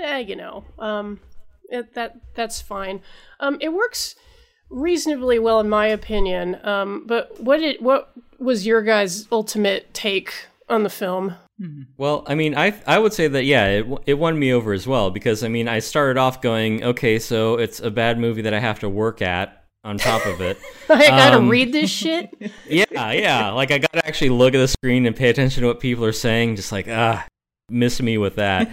[0.01, 1.19] eh, you know, um,
[1.69, 3.01] it, that that's fine.
[3.41, 4.15] Um, it works
[4.71, 6.59] reasonably well in my opinion.
[6.65, 10.33] Um, but what did what was your guys' ultimate take
[10.69, 11.35] on the film?
[11.97, 14.87] Well, I mean, I I would say that yeah, it it won me over as
[14.87, 18.55] well because I mean, I started off going, okay, so it's a bad movie that
[18.55, 20.57] I have to work at on top of it.
[20.89, 22.31] I gotta Um, read this shit.
[22.69, 25.67] yeah, yeah, like I got to actually look at the screen and pay attention to
[25.67, 26.55] what people are saying.
[26.55, 27.27] Just like ah,
[27.69, 28.71] miss me with that.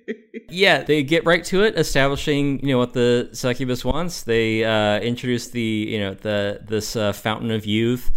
[0.48, 4.22] yeah, they get right to it, establishing you know what the succubus wants.
[4.22, 8.10] They uh, introduce the you know the this uh, fountain of youth,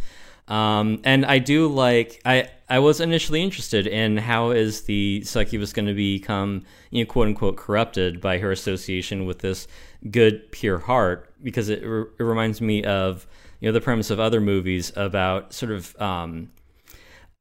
[0.47, 5.73] um, and I do like I I was initially interested in how is the succubus
[5.73, 9.67] going to become you know quote unquote corrupted by her association with this
[10.11, 13.25] good pure heart because it, re- it reminds me of
[13.59, 16.49] you know the premise of other movies about sort of um,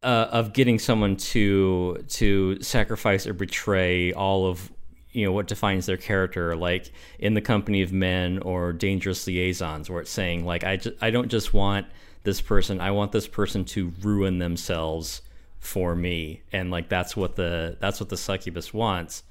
[0.03, 4.73] uh, of getting someone to to sacrifice or betray all of
[5.13, 9.91] you know what defines their character like in the company of men or dangerous liaisons
[9.91, 11.87] where it's saying like i just, i don't just want
[12.25, 15.21] this person i want this person to ruin themselves
[15.63, 16.43] for me.
[16.53, 19.23] And like that's what the that's what the succubus wants.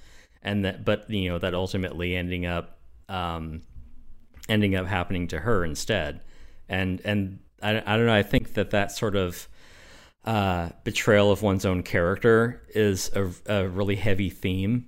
[0.41, 2.79] And that but you know that ultimately ending up
[3.09, 3.61] um
[4.47, 6.21] ending up happening to her instead.
[6.69, 9.47] And and i, I don't know i think that that sort of
[10.25, 14.85] uh, betrayal of one's own character is a, a really heavy theme.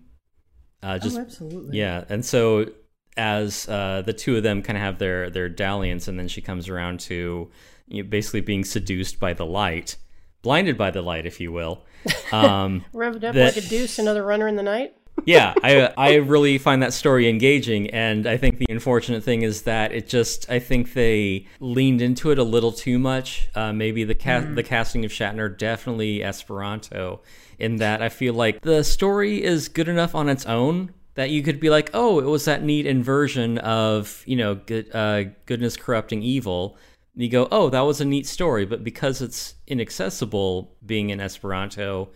[0.82, 1.78] Uh, just oh, absolutely.
[1.78, 2.68] Yeah, and so
[3.16, 6.42] as uh, the two of them kind of have their their dalliance, and then she
[6.42, 7.50] comes around to
[7.88, 9.96] you know, basically being seduced by the light,
[10.42, 11.86] blinded by the light, if you will.
[12.34, 14.96] Um, Revved up that- like a deuce, another runner in the night.
[15.26, 19.64] Yeah, I I really find that story engaging, and I think the unfortunate thing is
[19.64, 23.50] that it just I think they leaned into it a little too much.
[23.56, 27.22] Uh, maybe the ca- the casting of Shatner definitely Esperanto
[27.60, 31.44] in that I feel like the story is good enough on its own that you
[31.44, 35.78] could be like, oh, it was that neat inversion of you know good, uh, goodness
[35.78, 36.78] corrupting evil.
[37.14, 41.22] And you go, oh, that was a neat story, but because it's inaccessible, being in
[41.22, 42.10] Esperanto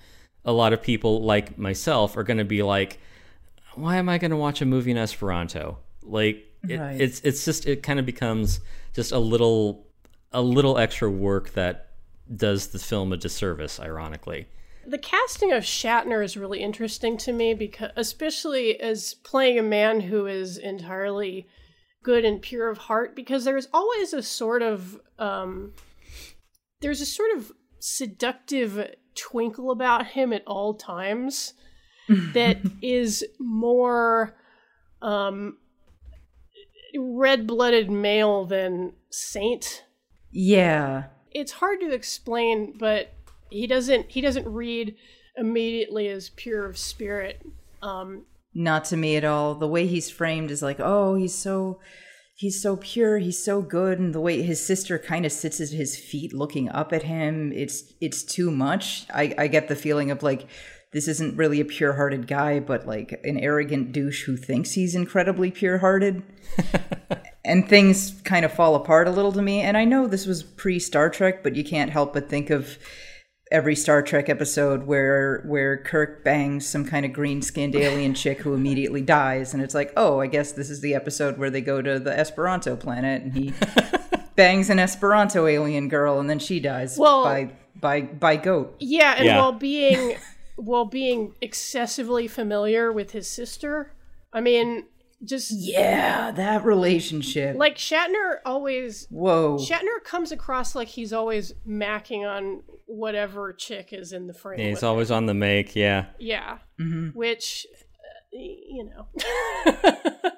[0.48, 3.00] a lot of people like myself are going to be like
[3.76, 7.00] why am i going to watch a movie in esperanto like it, Right.
[7.00, 8.60] it's it's just it kind of becomes
[8.96, 9.86] just a little
[10.32, 11.90] a little extra work that
[12.36, 14.48] does the film a disservice ironically
[14.88, 20.00] The casting of Shatner is really interesting to me because, especially as playing a man
[20.10, 21.46] who is entirely
[22.04, 25.74] good and pure of heart, because there's always a sort of um,
[26.82, 28.72] there's a sort of seductive
[29.18, 31.54] twinkle about him at all times
[32.34, 34.36] that is more
[35.02, 35.58] um,
[36.98, 39.84] red-blooded male than saint
[40.32, 41.06] Yeah.
[41.32, 43.14] it's hard to explain, but
[43.50, 44.96] he doesn't he doesn't read
[45.36, 47.46] immediately as pure of spirit.
[47.82, 49.54] Um, Not to me at all.
[49.56, 51.80] The way he's framed is like, oh, he's so
[52.38, 55.70] he's so pure, he's so good, and the way his sister kind of sits at
[55.70, 59.06] his feet looking up at him, it's it's too much.
[59.14, 60.48] I, I get the feeling of like
[60.94, 64.96] this isn't really a pure hearted guy, but like an arrogant douche who thinks he's
[64.96, 66.24] incredibly pure hearted.
[67.46, 69.62] and things kind of fall apart a little to me.
[69.62, 72.78] And I know this was pre Star Trek, but you can't help but think of
[73.52, 78.40] every Star Trek episode where where Kirk bangs some kind of green skinned alien chick
[78.40, 81.62] who immediately dies, and it's like, oh, I guess this is the episode where they
[81.62, 83.54] go to the Esperanto planet and he
[84.36, 88.76] bangs an Esperanto alien girl, and then she dies Well- by by by goat.
[88.80, 89.38] yeah, and Yeah.
[89.40, 90.18] while being
[90.56, 93.92] while being excessively familiar with his sister,
[94.34, 94.86] I mean,
[95.24, 97.58] just Yeah, that relationship.
[97.58, 99.58] like Shatner always Whoa.
[99.58, 104.60] Shatner comes across like he's always macking on whatever chick is in the frame.
[104.60, 106.60] Yeah, he's always on the make yeah Yeah.
[106.80, 107.18] Mm-hmm.
[107.18, 109.08] Which, uh, you know.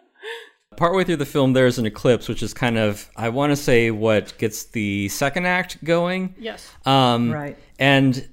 [0.78, 3.92] partway through the film there's an eclipse which is kind of i want to say
[3.92, 6.70] what gets the second act going yes.
[6.86, 7.58] Um, Right.
[7.78, 8.26] And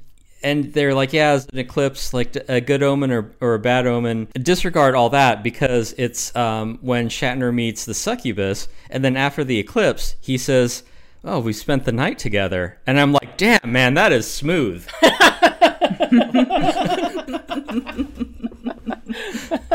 [0.47, 3.85] and they're like, yeah, it's an eclipse, like a good omen or, or a bad
[3.85, 4.29] omen.
[4.35, 9.59] Disregard all that because it's um, when Shatner meets the succubus, and then after the
[9.59, 10.85] eclipse, he says,
[11.25, 14.87] "Oh, we spent the night together," and I'm like, "Damn, man, that is smooth."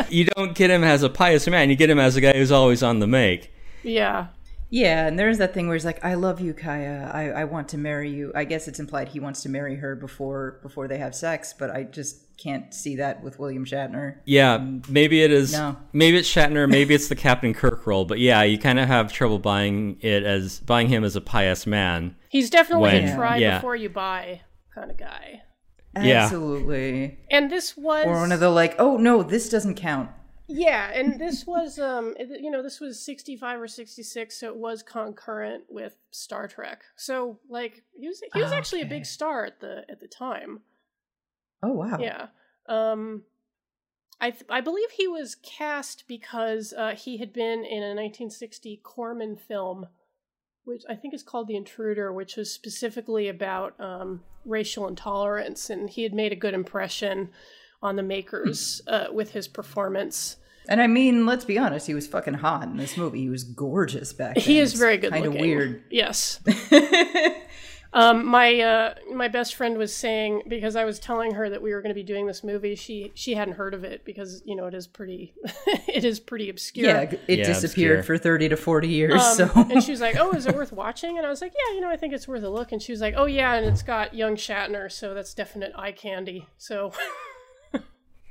[0.10, 2.52] you don't get him as a pious man; you get him as a guy who's
[2.52, 3.52] always on the make.
[3.84, 4.28] Yeah.
[4.72, 7.12] Yeah, and there's that thing where he's like, "I love you, Kaya.
[7.14, 9.96] I, I want to marry you." I guess it's implied he wants to marry her
[9.98, 14.16] before before they have sex, but I just can't see that with William Shatner.
[14.26, 15.52] Yeah, maybe it is.
[15.52, 15.76] No.
[15.92, 16.70] Maybe it's Shatner.
[16.70, 18.06] Maybe it's the Captain Kirk role.
[18.06, 21.68] But yeah, you kind of have trouble buying it as buying him as a pious
[21.68, 22.16] man.
[22.30, 23.58] He's definitely When- a try yeah.
[23.58, 24.42] before you buy
[24.74, 25.42] kind of guy.
[26.02, 26.24] Yeah.
[26.24, 27.20] Absolutely.
[27.30, 30.10] And this was Or one of the like, "Oh no, this doesn't count."
[30.52, 34.84] Yeah, and this was um you know, this was 65 or 66, so it was
[34.84, 36.84] concurrent with Star Trek.
[36.96, 40.62] So like he was he was actually a big star at the at the time.
[41.64, 41.98] Oh wow.
[42.00, 42.28] Yeah.
[42.68, 43.24] Um
[44.22, 48.80] I th- I believe he was cast because uh, he had been in a 1960
[48.84, 49.88] Corman film,
[50.64, 55.90] which I think is called The Intruder, which was specifically about um, racial intolerance, and
[55.90, 57.32] he had made a good impression
[57.82, 60.38] on the makers uh, with his performance.
[60.72, 63.20] And I mean, let's be honest, he was fucking hot in this movie.
[63.20, 64.44] He was gorgeous back then.
[64.44, 65.48] He is It's very good Kind of looking.
[65.50, 65.84] weird.
[65.92, 66.40] Yes.
[67.94, 71.74] um, my uh, my best friend was saying because I was telling her that we
[71.74, 72.76] were going to be doing this movie.
[72.76, 75.34] She she hadn't heard of it because you know it is pretty
[75.90, 76.88] it is pretty obscure.
[76.88, 78.18] Yeah, it Yeah, disappeared obscure.
[78.18, 79.22] for 30 to 40 years.
[79.22, 81.52] Um, so and she was like, "Oh, is it worth watching?" And I was like,
[81.54, 83.56] "Yeah, you know, I think it's worth a look." And she was like, "Oh yeah,
[83.56, 86.94] and it's got young Shatner, so that's definite eye candy." So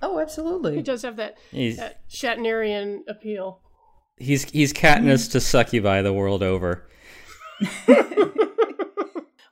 [0.03, 0.77] Oh, absolutely.
[0.77, 3.61] he does have that, He's that Shatnerian appeal.
[4.17, 6.89] he's he's catnip to succubi the world over.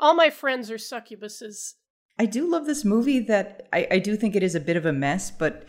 [0.01, 1.74] All my friends are succubuses.
[2.18, 4.86] I do love this movie that I, I do think it is a bit of
[4.86, 5.64] a mess, but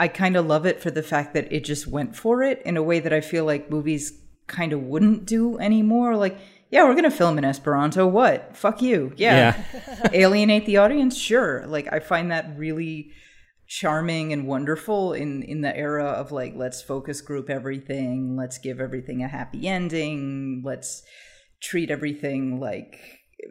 [0.00, 2.76] I kind of love it for the fact that it just went for it in
[2.76, 6.16] a way that I feel like movies kind of wouldn't do anymore.
[6.16, 6.38] Like,
[6.70, 8.06] yeah, we're going to film in Esperanto.
[8.06, 8.56] What?
[8.56, 9.12] Fuck you.
[9.16, 9.62] Yeah.
[10.12, 11.16] Alienate the audience?
[11.16, 11.66] Sure.
[11.66, 13.10] Like, I find that really
[13.68, 18.80] charming and wonderful in in the era of like let's focus group everything let's give
[18.80, 21.02] everything a happy ending let's
[21.60, 22.98] treat everything like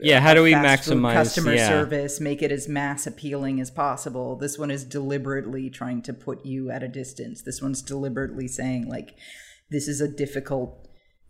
[0.01, 1.67] Yeah, how do we maximize customer yeah.
[1.67, 4.35] service, make it as mass appealing as possible.
[4.35, 7.41] This one is deliberately trying to put you at a distance.
[7.41, 9.15] This one's deliberately saying like
[9.69, 10.87] this is a difficult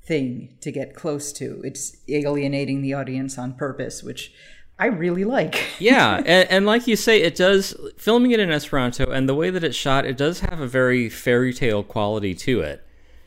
[0.07, 1.61] thing to get close to.
[1.63, 4.31] It's alienating the audience on purpose, which
[4.77, 5.61] I really like.
[5.79, 9.49] yeah, and, and like you say, it does filming it in Esperanto, and the way
[9.49, 12.85] that it's shot, it does have a very fairy tale quality to it.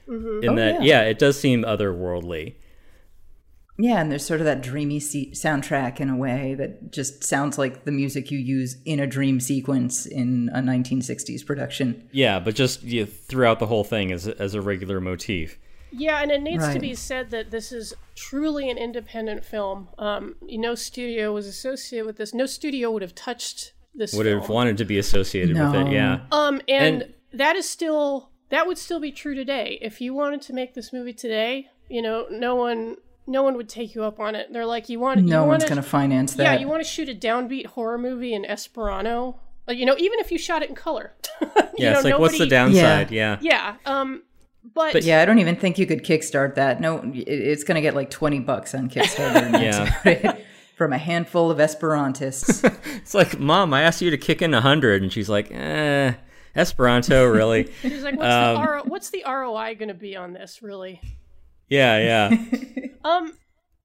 [0.09, 0.45] Mm-hmm.
[0.45, 1.03] In Oh, that, yeah.
[1.03, 1.09] yeah.
[1.09, 2.55] it does seem otherworldly.
[3.81, 7.59] Yeah, and there's sort of that dreamy se- soundtrack in a way that just sounds
[7.59, 12.09] like the music you use in a dream sequence in a 1960s production.
[12.11, 12.81] Yeah, but just
[13.29, 15.59] throughout the whole thing as as a regular motif.
[15.91, 19.89] Yeah, and it needs to be said that this is truly an independent film.
[19.99, 22.35] Um, no studio was associated with this.
[22.35, 24.13] No studio would have touched this.
[24.13, 24.41] Would film.
[24.41, 25.93] have wanted to be associated with it.
[25.93, 29.79] Yeah, Um, and, And- that is still that would still be true today.
[29.83, 33.69] If you wanted to make this movie today, you know, no one no one would
[33.69, 34.51] take you up on it.
[34.53, 36.43] They're like, you want No you one's wanna, going to finance that.
[36.45, 39.39] yeah, you want to shoot a downbeat horror movie in Esperanto.
[39.69, 41.13] Uh, you know, even if you shot it in color.
[41.79, 41.93] You yeah.
[41.93, 43.11] know, It's like, what's the nobody- downside?
[43.13, 43.77] Yeah, Yeah.
[43.87, 44.23] Um,
[44.65, 46.81] but, But- Yeah, I don't even think you could kickstart that.
[46.81, 49.53] No, it's going to get like 20 bucks on Kickstarter.
[50.05, 50.37] Yeah.
[50.77, 52.63] From a handful of Esperantists.
[52.97, 56.13] it's like, Mom, I asked you to kick in a hundred, and she's like, eh,
[56.55, 57.69] Esperanto, really?
[57.83, 61.01] she's like, what's, Um, the RO- what's the ROI going to be on this, really?
[61.69, 61.99] yeah,
[62.31, 62.45] yeah.
[63.05, 63.33] Um,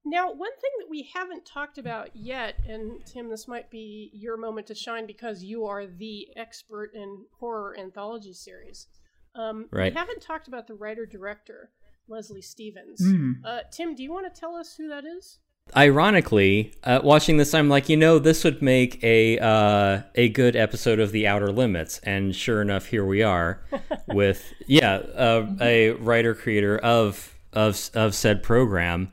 [0.04, 4.36] now, one thing that we haven't talked about yet, and Tim, this might be your
[4.36, 8.86] moment to shine because you are the expert in horror anthology series.
[9.34, 9.92] Um, Right.
[9.92, 11.70] We haven't talked about the writer director,
[12.08, 13.00] Leslie Stevens.
[13.00, 13.32] Hmm.
[13.44, 15.38] Uh, Tim, do you want to tell us who that is?
[15.74, 20.56] Ironically, uh, watching this, I'm like, you know, this would make a uh, a good
[20.56, 23.62] episode of The Outer Limits, and sure enough, here we are
[24.06, 29.10] with yeah, uh, a writer creator of of of said program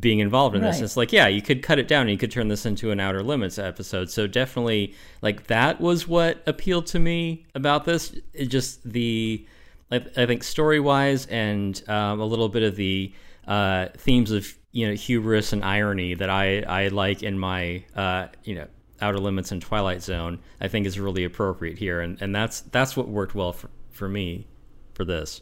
[0.00, 0.78] being involved in this.
[0.84, 3.00] It's like, yeah, you could cut it down and you could turn this into an
[3.00, 4.10] Outer Limits episode.
[4.10, 8.14] So definitely, like that was what appealed to me about this.
[8.32, 9.46] It just the,
[9.92, 13.12] I, I think story wise and um, a little bit of the
[13.46, 18.28] uh, themes of you know hubris and irony that I I like in my uh,
[18.44, 18.66] you know
[19.00, 20.38] Outer Limits and Twilight Zone.
[20.60, 24.08] I think is really appropriate here, and and that's that's what worked well for for
[24.08, 24.46] me
[24.94, 25.40] for this.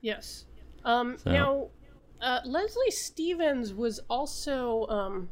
[0.00, 0.44] Yes.
[0.84, 1.68] Um, So- Now,
[2.20, 5.28] uh, Leslie Stevens was also um,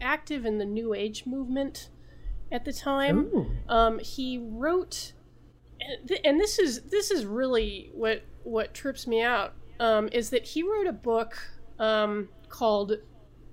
[0.00, 1.90] active in the New Age movement
[2.50, 3.30] at the time.
[3.68, 5.12] Um, he wrote,
[5.80, 10.30] and, th- and this is this is really what what trips me out um, is
[10.30, 11.36] that he wrote a book
[11.78, 12.92] um, called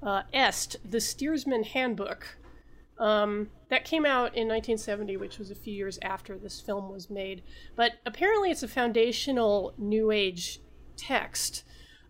[0.03, 2.38] uh, Est, the Steersman Handbook.
[2.99, 7.09] Um, that came out in 1970, which was a few years after this film was
[7.09, 7.41] made.
[7.75, 10.59] But apparently, it's a foundational New Age
[10.97, 11.63] text.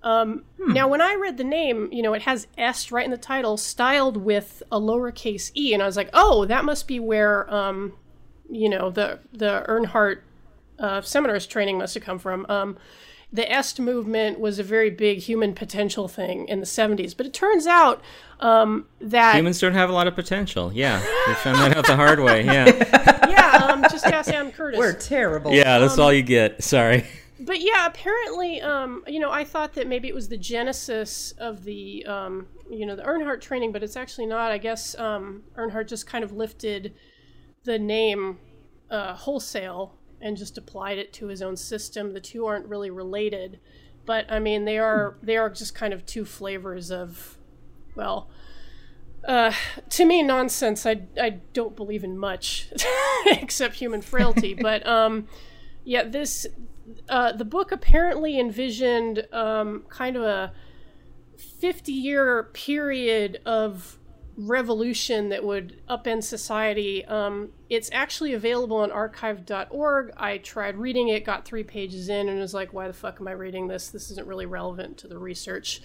[0.03, 3.17] Um, Now, when I read the name, you know, it has S right in the
[3.17, 7.51] title, styled with a lowercase e, and I was like, oh, that must be where,
[7.53, 7.93] um,
[8.49, 10.19] you know, the the Erhard
[10.79, 12.45] uh, seminarist training must have come from.
[12.49, 12.77] Um,
[13.33, 17.33] the Est movement was a very big human potential thing in the 70s, but it
[17.33, 18.01] turns out
[18.41, 20.69] um, that Humans don't have a lot of potential.
[20.73, 22.43] Yeah, we found that out the hard way.
[22.43, 22.65] Yeah,
[23.29, 24.77] yeah, um, just ask Adam Curtis.
[24.77, 25.53] We're terrible.
[25.53, 26.61] yeah, that's all you get.
[26.63, 27.05] Sorry.
[27.45, 31.63] But yeah, apparently, um, you know, I thought that maybe it was the genesis of
[31.63, 34.51] the, um, you know, the Erhard training, but it's actually not.
[34.51, 36.93] I guess um, Erhard just kind of lifted
[37.63, 38.39] the name
[38.89, 42.13] uh, wholesale and just applied it to his own system.
[42.13, 43.59] The two aren't really related,
[44.05, 47.37] but I mean, they are they are just kind of two flavors of,
[47.95, 48.29] well,
[49.27, 49.53] uh,
[49.89, 50.85] to me, nonsense.
[50.85, 52.71] I, I don't believe in much
[53.25, 54.53] except human frailty.
[54.61, 55.27] but um,
[55.83, 56.47] yeah, this
[57.09, 60.53] uh, the book apparently envisioned um, kind of a
[61.37, 63.97] 50 year period of
[64.37, 67.05] revolution that would upend society.
[67.05, 70.13] Um, it's actually available on archive.org.
[70.17, 73.27] I tried reading it, got three pages in, and was like, why the fuck am
[73.27, 73.89] I reading this?
[73.89, 75.81] This isn't really relevant to the research.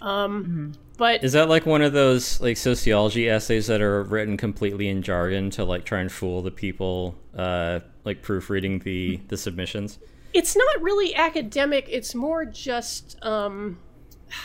[0.00, 0.70] Um, mm-hmm.
[0.96, 5.02] But is that like one of those like sociology essays that are written completely in
[5.02, 9.98] jargon to like try and fool the people, uh, like proofreading the the submissions?
[10.34, 11.86] It's not really academic.
[11.88, 13.78] It's more just, um,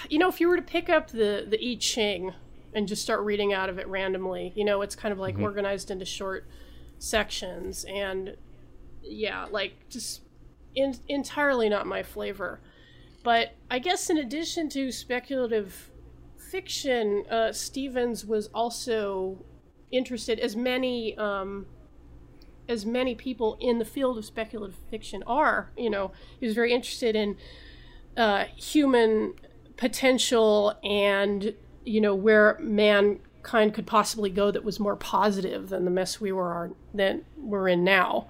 [0.09, 2.33] you know, if you were to pick up the the I Ching
[2.73, 5.43] and just start reading out of it randomly, you know, it's kind of like mm-hmm.
[5.43, 6.45] organized into short
[6.99, 8.35] sections, and
[9.01, 10.21] yeah, like just
[10.75, 12.59] in, entirely not my flavor.
[13.23, 15.91] But I guess in addition to speculative
[16.37, 19.43] fiction, uh, Stevens was also
[19.91, 21.65] interested, as many um,
[22.67, 25.71] as many people in the field of speculative fiction are.
[25.77, 27.37] You know, he was very interested in
[28.15, 29.33] uh, human
[29.77, 31.53] potential and
[31.85, 36.31] you know where mankind could possibly go that was more positive than the mess we
[36.31, 38.27] were that we're in now.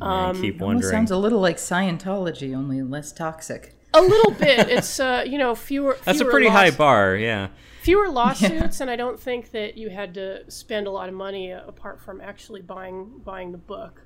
[0.00, 0.90] Um, I keep wondering.
[0.90, 3.74] sounds a little like Scientology, only less toxic.
[3.94, 4.68] A little bit.
[4.68, 5.96] It's uh, you know, fewer.
[6.04, 7.48] That's fewer a pretty high bar, yeah.
[7.82, 8.82] Fewer lawsuits, yeah.
[8.82, 12.00] and I don't think that you had to spend a lot of money uh, apart
[12.00, 14.02] from actually buying buying the book.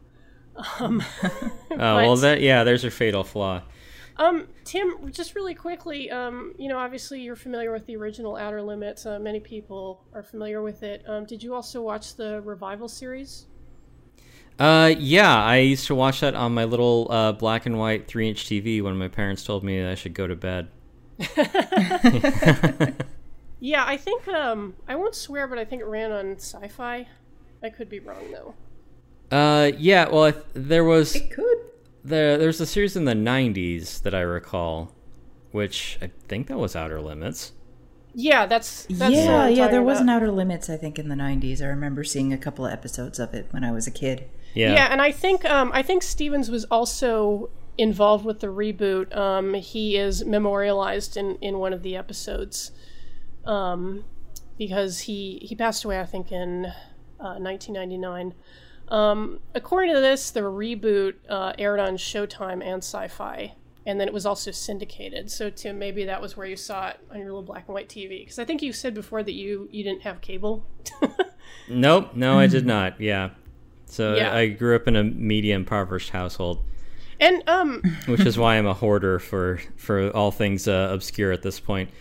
[0.80, 3.62] Um, oh but, well, that yeah, there's a fatal flaw.
[4.18, 8.62] Um, Tim, just really quickly, um, you know, obviously you're familiar with the original Outer
[8.62, 9.04] Limits.
[9.04, 11.04] Uh, many people are familiar with it.
[11.06, 13.44] Um, did you also watch the revival series?
[14.58, 18.26] Uh, yeah, I used to watch that on my little uh, black and white three
[18.26, 20.70] inch TV when my parents told me I should go to bed.
[23.60, 27.08] Yeah, I think um, I won't swear, but I think it ran on Sci-Fi.
[27.62, 28.54] I could be wrong though.
[29.36, 30.08] Uh, yeah.
[30.08, 31.58] Well, th- there was it could
[32.04, 32.38] there.
[32.38, 34.92] There's a series in the '90s that I recall,
[35.52, 37.52] which I think that was Outer Limits.
[38.18, 39.68] Yeah, that's, that's yeah, yeah.
[39.68, 39.86] There about.
[39.90, 41.60] was an Outer Limits, I think, in the '90s.
[41.60, 44.28] I remember seeing a couple of episodes of it when I was a kid.
[44.54, 49.14] Yeah, yeah, and I think um, I think Stevens was also involved with the reboot.
[49.14, 52.70] Um, he is memorialized in in one of the episodes,
[53.46, 54.04] um,
[54.58, 56.66] because he he passed away, I think, in
[57.20, 58.34] uh, 1999.
[58.88, 63.54] Um, according to this, the reboot uh, aired on Showtime and Sci-Fi
[63.86, 65.30] and then it was also syndicated.
[65.30, 67.88] So Tim, maybe that was where you saw it on your little black and white
[67.88, 68.20] TV.
[68.20, 70.66] Because I think you said before that you you didn't have cable.
[71.68, 73.00] nope, no, I did not.
[73.00, 73.30] Yeah,
[73.86, 74.34] so yeah.
[74.34, 76.64] I grew up in a media impoverished household,
[77.20, 81.42] and um, which is why I'm a hoarder for for all things uh, obscure at
[81.42, 81.90] this point.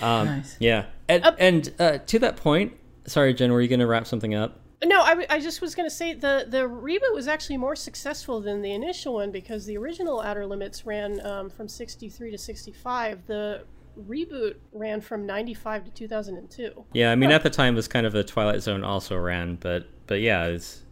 [0.00, 0.56] Um, nice.
[0.60, 2.74] Yeah, and, uh, and uh, to that point,
[3.06, 4.60] sorry, Jen, were you going to wrap something up?
[4.84, 8.40] No, I, I just was going to say the the reboot was actually more successful
[8.40, 12.38] than the initial one because the original Outer Limits ran um, from sixty three to
[12.38, 13.26] sixty five.
[13.26, 13.64] The
[14.06, 16.84] reboot ran from ninety five to two thousand and two.
[16.92, 19.56] Yeah, I mean at the time it was kind of the Twilight Zone also ran,
[19.56, 20.82] but but yeah, it's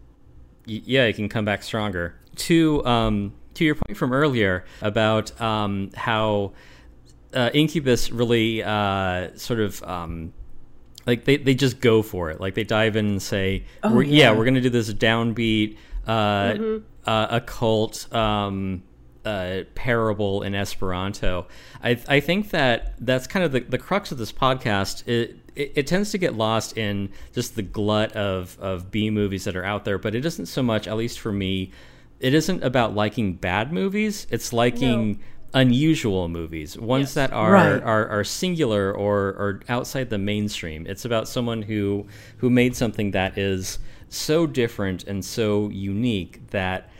[0.64, 2.16] yeah it can come back stronger.
[2.36, 6.52] To um to your point from earlier about um how
[7.34, 10.32] uh, Incubus really uh, sort of um,
[11.06, 14.02] like they, they just go for it like they dive in and say oh, we're,
[14.02, 14.30] yeah.
[14.30, 14.32] yeah.
[14.32, 15.76] we're gonna do this downbeat
[16.06, 16.12] uh,
[16.52, 16.84] mm-hmm.
[17.08, 18.82] uh, occult um,
[19.24, 21.46] uh, parable in esperanto
[21.82, 25.72] I, I think that that's kind of the, the crux of this podcast it, it,
[25.76, 29.64] it tends to get lost in just the glut of, of b movies that are
[29.64, 31.72] out there but it isn't so much at least for me
[32.20, 35.18] it isn't about liking bad movies it's liking no
[35.56, 37.14] unusual movies, ones yes.
[37.14, 37.82] that are, right.
[37.82, 40.86] are are singular or or outside the mainstream.
[40.86, 42.06] It's about someone who
[42.38, 46.90] who made something that is so different and so unique that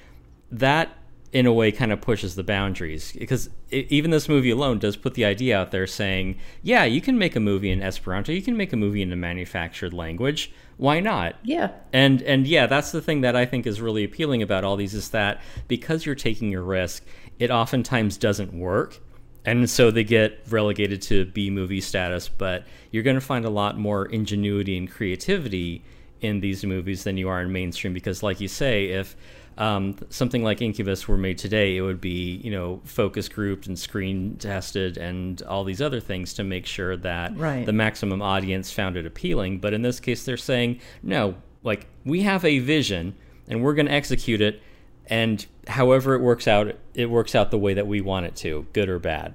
[0.50, 0.96] that
[1.36, 4.96] in a way kind of pushes the boundaries because it, even this movie alone does
[4.96, 8.40] put the idea out there saying, yeah, you can make a movie in Esperanto, you
[8.40, 10.50] can make a movie in a manufactured language.
[10.78, 11.36] Why not?
[11.42, 11.72] Yeah.
[11.92, 14.94] And and yeah, that's the thing that I think is really appealing about all these
[14.94, 17.04] is that because you're taking your risk,
[17.38, 18.98] it oftentimes doesn't work.
[19.44, 23.50] And so they get relegated to B movie status, but you're going to find a
[23.50, 25.84] lot more ingenuity and creativity
[26.22, 29.14] in these movies than you are in mainstream because like you say if
[29.58, 33.78] um, something like Incubus were made today, it would be you know focus grouped and
[33.78, 37.64] screen tested and all these other things to make sure that right.
[37.64, 39.58] the maximum audience found it appealing.
[39.58, 43.14] But in this case, they're saying no, like we have a vision
[43.48, 44.62] and we're going to execute it,
[45.06, 48.66] and however it works out, it works out the way that we want it to,
[48.72, 49.34] good or bad.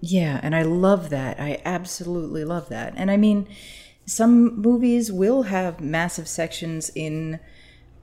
[0.00, 1.40] Yeah, and I love that.
[1.40, 2.94] I absolutely love that.
[2.96, 3.48] And I mean,
[4.04, 7.40] some movies will have massive sections in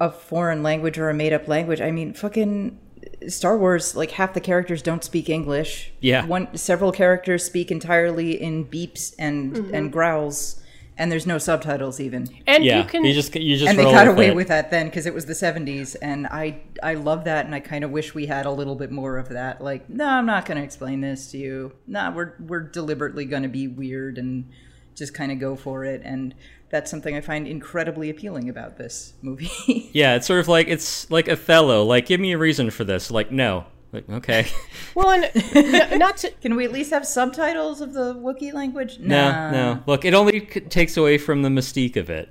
[0.05, 1.81] a foreign language or a made up language.
[1.81, 2.79] I mean, fucking
[3.27, 5.91] Star Wars, like half the characters don't speak English.
[5.99, 6.25] Yeah.
[6.25, 9.75] One several characters speak entirely in beeps and Mm-hmm.
[9.75, 10.61] and growls,
[10.97, 12.27] and there's no subtitles even.
[12.47, 14.35] And yeah, you can just you just and they got with away it.
[14.35, 16.45] with that then because it was the 70s and i
[16.81, 19.29] i love that and i kind of wish we had a little bit more of
[19.29, 23.25] that like no i'm not going to explain this to you no we're we're deliberately
[23.25, 24.49] going to be weird and
[24.95, 26.35] just kind of go for it and
[26.73, 29.49] that's something i find incredibly appealing about this movie
[29.93, 31.83] Yeah, it's sort of like it's like Othello.
[31.85, 33.11] Like, give me a reason for this.
[33.11, 33.65] Like, no.
[33.91, 34.47] Like, okay.
[34.95, 38.97] well, and n- not to can we at least have subtitles of the wookiee language
[38.99, 39.51] no, Nah.
[39.51, 39.83] no.
[39.85, 42.27] Look, it only c- takes away from the mystique of it.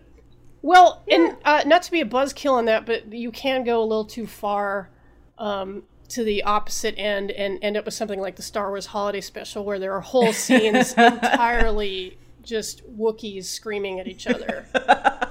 [0.61, 3.87] Well, and uh, not to be a buzzkill on that, but you can go a
[3.87, 4.91] little too far
[5.39, 9.21] um, to the opposite end and end up with something like the Star Wars Holiday
[9.21, 14.67] Special, where there are whole scenes entirely just Wookiees screaming at each other.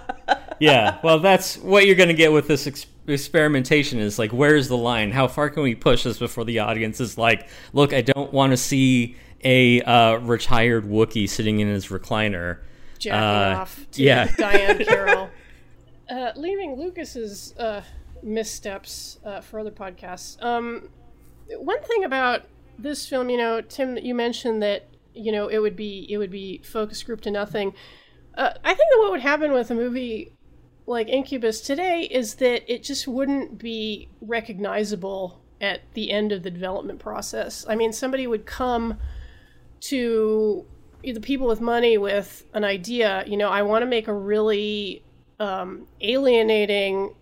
[0.61, 4.67] Yeah, well, that's what you're going to get with this ex- experimentation is like, where's
[4.67, 5.11] the line?
[5.11, 8.51] How far can we push this before the audience is like, look, I don't want
[8.51, 12.59] to see a uh, retired Wookiee sitting in his recliner.
[12.99, 14.27] jacking Uh, off to yeah.
[14.27, 15.29] Diahann Carroll.
[16.07, 17.81] Uh, leaving Lucas's uh,
[18.21, 20.39] missteps uh, for other podcasts.
[20.43, 20.89] Um,
[21.57, 22.43] one thing about
[22.77, 26.31] this film, you know, Tim, you mentioned that you know it would be it would
[26.31, 27.73] be focus group to nothing.
[28.37, 30.31] Uh, I think that what would happen with a movie
[30.87, 36.51] like Incubus today is that it just wouldn't be recognizable at the end of the
[36.51, 37.65] development process.
[37.67, 38.97] I mean, somebody would come
[39.81, 40.65] to
[41.03, 45.03] the people with money with an idea, you know, I want to make a really
[45.39, 47.15] um, alienating,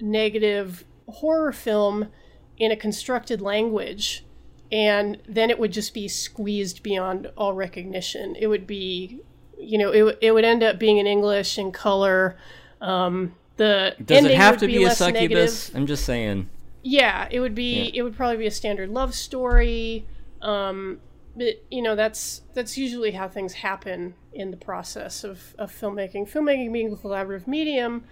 [0.00, 2.08] negative horror film
[2.58, 4.25] in a constructed language.
[4.72, 8.34] And then it would just be squeezed beyond all recognition.
[8.36, 9.20] It would be,
[9.58, 12.36] you know, it, it would end up being in English in color.
[12.80, 15.68] Um, the Does it have to be, a less succubus?
[15.68, 15.76] negative.
[15.76, 16.50] I'm just saying.
[16.82, 17.84] Yeah, it would be.
[17.84, 17.90] Yeah.
[17.94, 20.06] It would probably be a standard love story.
[20.42, 21.00] Um,
[21.36, 26.30] but you know, that's that's usually how things happen in the process of, of filmmaking.
[26.30, 28.04] Filmmaking being a collaborative medium,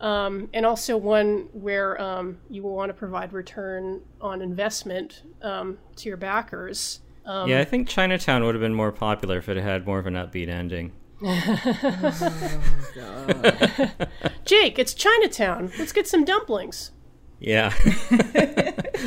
[0.00, 5.78] um, and also one where um, you will want to provide return on investment um,
[5.96, 7.00] to your backers.
[7.24, 10.06] Um, yeah, I think Chinatown would have been more popular if it had more of
[10.06, 10.92] an upbeat ending.
[14.44, 15.72] Jake, it's Chinatown.
[15.78, 16.92] Let's get some dumplings.
[17.40, 17.70] Yeah.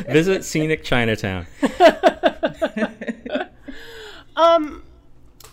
[0.09, 1.47] Visit scenic Chinatown.
[4.35, 4.83] Um,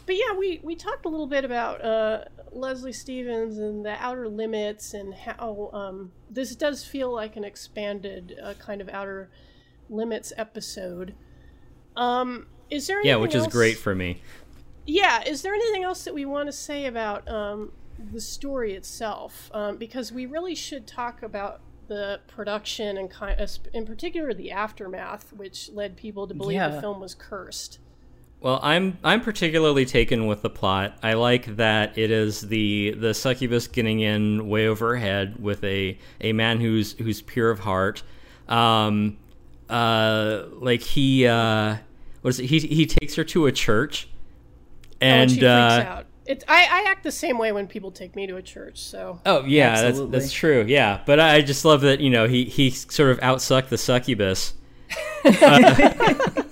[0.06, 4.28] but yeah, we we talked a little bit about uh, Leslie Stevens and the outer
[4.28, 9.30] limits and how um, this does feel like an expanded uh, kind of outer
[9.88, 11.14] limits episode.
[11.96, 14.22] Um, is there anything Yeah, which is else- great for me.
[14.86, 17.72] Yeah, is there anything else that we want to say about um,
[18.12, 19.50] the story itself?
[19.52, 23.38] Um, because we really should talk about the production and kind,
[23.74, 27.80] in particular the aftermath, which led people to believe the film was cursed.
[28.40, 30.96] Well, I'm I'm particularly taken with the plot.
[31.02, 35.64] I like that it is the the succubus getting in way over her head with
[35.64, 38.04] a a man who's who's pure of heart.
[38.48, 39.18] Um,
[39.68, 41.76] uh, like he uh,
[42.22, 42.46] what is it?
[42.46, 44.08] He he takes her to a church,
[45.00, 46.06] and and she freaks uh, out.
[46.24, 48.78] It, I, I act the same way when people take me to a church.
[48.78, 50.12] So oh yeah, Absolutely.
[50.12, 50.64] that's that's true.
[50.68, 54.54] Yeah, but I just love that you know he he sort of outsucked the succubus.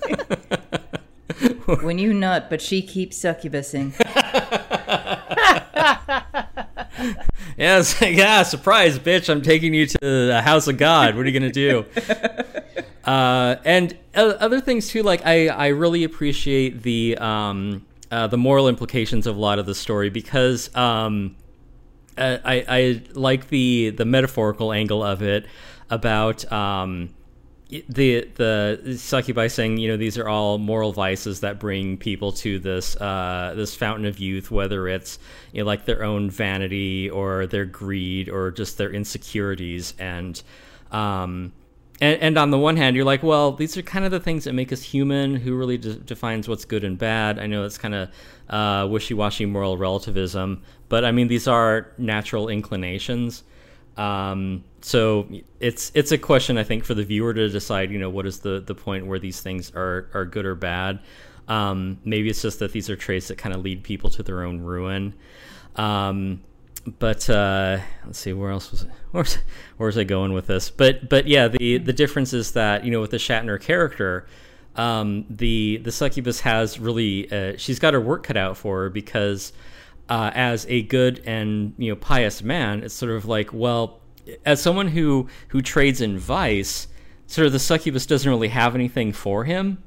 [1.81, 3.93] when you nut but she keeps succubusing
[7.57, 9.29] Yeah, it's like, yeah, surprise, bitch!
[9.29, 11.15] I'm taking you to the house of God.
[11.15, 11.85] What are you gonna do?
[13.03, 15.01] uh, and other things too.
[15.01, 19.65] Like I, I really appreciate the um, uh, the moral implications of a lot of
[19.65, 21.35] the story because um,
[22.15, 25.47] uh, I, I like the the metaphorical angle of it
[25.89, 27.09] about um,
[27.69, 32.59] the the succubi saying you know these are all moral vices that bring people to
[32.59, 35.19] this uh, this fountain of youth whether it's
[35.51, 40.41] you know, like their own vanity or their greed or just their insecurities and
[40.91, 41.51] um,
[41.99, 44.43] and, and on the one hand, you're like, well, these are kind of the things
[44.43, 45.35] that make us human.
[45.35, 47.39] Who really de- defines what's good and bad?
[47.39, 48.09] I know that's kind of
[48.49, 53.43] uh, wishy-washy moral relativism, but I mean, these are natural inclinations.
[53.97, 55.27] Um, so
[55.59, 57.91] it's it's a question I think for the viewer to decide.
[57.91, 60.99] You know, what is the the point where these things are are good or bad?
[61.47, 64.43] Um, maybe it's just that these are traits that kind of lead people to their
[64.43, 65.13] own ruin.
[65.75, 66.41] Um,
[66.99, 69.37] but uh, let's see where else was where's
[69.77, 70.69] where was I going with this?
[70.69, 74.27] But but yeah, the the difference is that you know with the Shatner character,
[74.75, 78.89] um, the the succubus has really uh, she's got her work cut out for her
[78.89, 79.53] because
[80.09, 83.99] uh, as a good and you know pious man, it's sort of like, well,
[84.45, 86.87] as someone who who trades in vice,
[87.27, 89.83] sort of the succubus doesn't really have anything for him,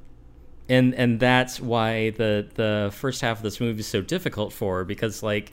[0.68, 4.79] and and that's why the the first half of this movie is so difficult for
[4.79, 5.53] her because like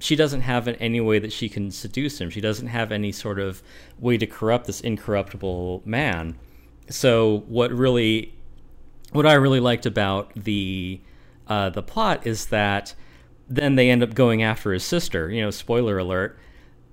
[0.00, 2.30] she doesn't have any way that she can seduce him.
[2.30, 3.62] She doesn't have any sort of
[3.98, 6.38] way to corrupt this incorruptible man.
[6.88, 8.34] So what really,
[9.12, 11.00] what I really liked about the
[11.48, 12.94] uh, the plot is that
[13.48, 15.30] then they end up going after his sister.
[15.30, 16.38] You know, spoiler alert.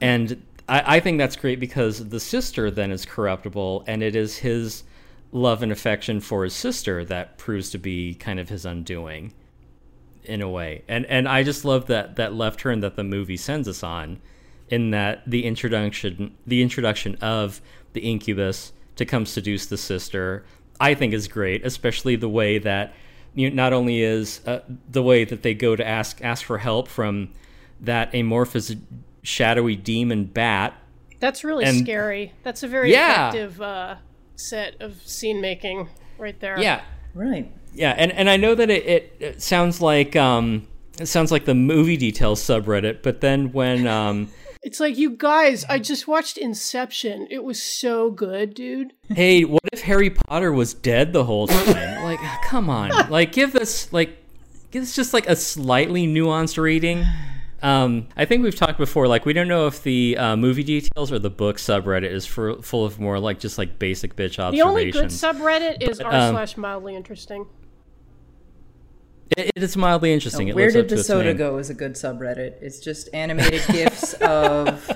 [0.01, 4.37] And I, I think that's great because the sister then is corruptible, and it is
[4.37, 4.83] his
[5.31, 9.33] love and affection for his sister that proves to be kind of his undoing
[10.23, 10.83] in a way.
[10.87, 14.21] And and I just love that that left turn that the movie sends us on
[14.69, 17.61] in that the introduction the introduction of
[17.93, 20.45] the incubus to come seduce the sister
[20.79, 22.93] I think is great, especially the way that
[23.35, 24.59] not only is uh,
[24.89, 27.31] the way that they go to ask ask for help from
[27.81, 28.73] that amorphous
[29.23, 30.73] shadowy demon bat.
[31.19, 32.33] That's really And- scary.
[32.43, 33.29] That's a very Yeah.
[33.29, 33.95] effective uh,
[34.35, 36.59] set of scene making right there.
[36.59, 36.81] Yeah.
[37.13, 37.51] Right.
[37.73, 40.67] Yeah, and, and I know that it, it, it sounds like um
[40.99, 44.29] it sounds like the movie details subreddit, but then when um
[44.65, 47.27] It's like, you guys, I just watched Inception.
[47.29, 48.93] It was so good, dude.
[49.09, 52.03] hey, what if Harry Potter was dead the whole time?
[52.03, 54.17] like, come on, like give this like
[54.71, 57.05] give this just like a slightly nuanced reading.
[57.61, 59.07] Um, I think we've talked before.
[59.07, 62.61] Like, we don't know if the uh, movie details or the book subreddit is for,
[62.61, 64.55] full of more like just like basic bitch observations.
[64.55, 67.45] The only good subreddit is r um, slash mildly interesting.
[69.37, 70.47] It, it is mildly interesting.
[70.47, 71.37] it Where lives did the soda name.
[71.37, 72.61] go is a good subreddit.
[72.61, 74.89] It's just animated gifs of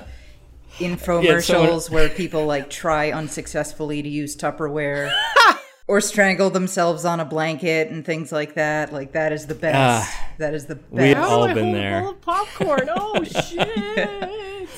[0.78, 5.12] infomercials someone- where people like try unsuccessfully to use Tupperware
[5.88, 8.92] or strangle themselves on a blanket and things like that.
[8.92, 9.76] Like that is the best.
[10.08, 10.90] Ah, that is the best.
[10.92, 11.28] we've best.
[11.30, 12.00] All do I been hold there.
[12.00, 12.88] bowl of popcorn?
[12.96, 14.68] Oh shit!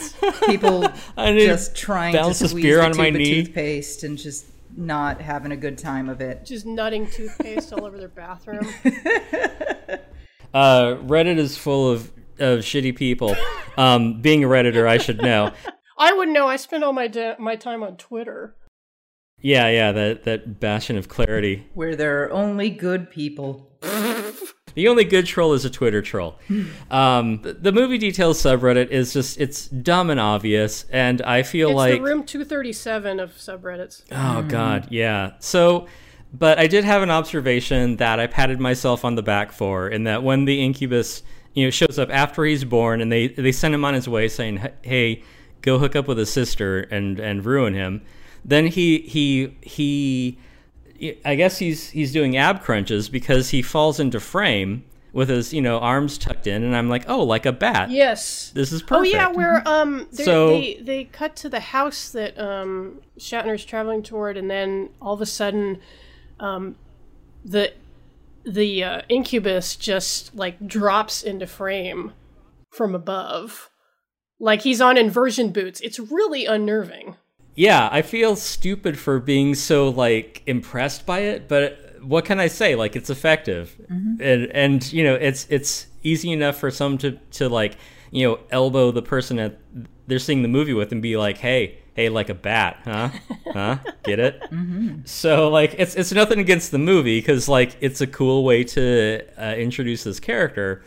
[0.47, 3.27] people I need just trying to bounce this squeeze beer the on my tube of
[3.47, 4.47] toothpaste and just
[4.77, 6.45] not having a good time of it.
[6.45, 8.67] Just nutting toothpaste all over their bathroom.
[10.55, 13.35] Uh, Reddit is full of of shitty people.
[13.77, 15.53] Um, being a redditor, I should know.
[15.99, 16.47] I wouldn't know.
[16.49, 18.57] I spend all my da- my time on Twitter.
[19.41, 21.67] Yeah, yeah, that that bastion of clarity.
[21.75, 23.71] Where there are only good people.
[24.75, 26.39] The only good troll is a Twitter troll.
[26.91, 31.71] Um, the, the movie details subreddit is just it's dumb and obvious, and I feel
[31.71, 34.03] It's like the room 237 of subreddits.
[34.13, 35.33] oh god, yeah.
[35.41, 35.87] So,
[36.33, 40.05] but I did have an observation that I patted myself on the back for, in
[40.05, 41.23] that when the incubus
[41.55, 44.29] you know shows up after he's born, and they they send him on his way
[44.29, 45.23] saying, "Hey,
[45.61, 48.03] go hook up with his sister and and ruin him."
[48.45, 50.39] Then he he he
[51.25, 55.61] I guess he's he's doing ab crunches because he falls into frame with his you
[55.61, 57.91] know arms tucked in, and I'm like, oh, like a bat.
[57.91, 58.51] Yes.
[58.55, 59.15] This is perfect.
[59.15, 63.65] Oh yeah, where um they So- they they cut to the house that um Shatner's
[63.65, 65.81] traveling toward, and then all of a sudden,
[66.41, 66.77] um,
[67.45, 67.73] the
[68.45, 72.13] the uh, incubus just like drops into frame
[72.71, 73.71] from above,
[74.41, 75.81] like he's on inversion boots.
[75.81, 77.17] It's really unnerving.
[77.55, 82.49] Yeah, I feel stupid for being so like impressed by it, but what can I
[82.49, 82.75] say?
[82.75, 83.77] Like it's effective,
[84.21, 87.77] and and you know it's it's easy enough for some to to like
[88.11, 89.59] you know elbow the person that
[90.07, 91.79] they're seeing the movie with and be like, hey.
[91.95, 93.11] Hey, like a bat, huh?
[93.53, 93.77] Huh?
[94.03, 94.43] Get it?
[95.05, 99.21] So like, it's it's nothing against the movie because like it's a cool way to
[99.37, 100.83] uh, introduce this character,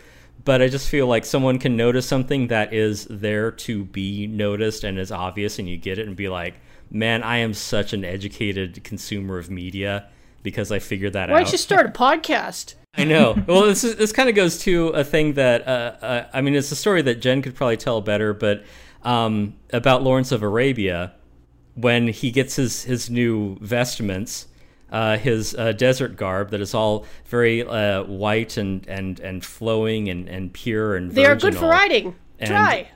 [0.46, 4.84] but I just feel like someone can notice something that is there to be noticed
[4.84, 6.54] and is obvious, and you get it and be like,
[6.90, 10.08] "Man, I am such an educated consumer of media
[10.44, 12.76] because I figured that Why out." don't you start a podcast?
[12.98, 13.36] I know.
[13.48, 16.56] Well, this is, this kind of goes to a thing that uh, uh, I mean,
[16.56, 18.64] it's a story that Jen could probably tell better, but
[19.04, 21.14] um, about Lawrence of Arabia
[21.74, 24.48] when he gets his his new vestments.
[24.92, 30.08] Uh, his uh, desert garb that is all very uh, white and, and, and flowing
[30.10, 32.16] and, and pure and They are good for riding.
[32.40, 32.90] And- Try.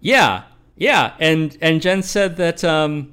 [0.00, 0.44] Yeah,
[0.76, 3.12] yeah, and and Jen said that um,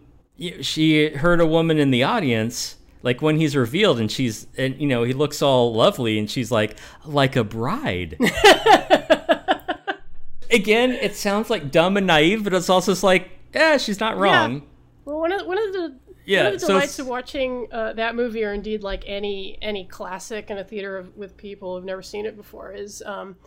[0.61, 4.87] she heard a woman in the audience, like when he's revealed, and she's and you
[4.87, 8.17] know he looks all lovely, and she's like like a bride.
[10.49, 14.17] Again, it sounds like dumb and naive, but it's also just like, yeah, she's not
[14.17, 14.63] wrong.
[15.03, 15.95] Well, one of one of the
[16.27, 19.03] Yeah, one of the so delights it's- of watching uh, that movie, or indeed like
[19.07, 23.01] any any classic in a theater of, with people who've never seen it before, is
[23.05, 23.37] um,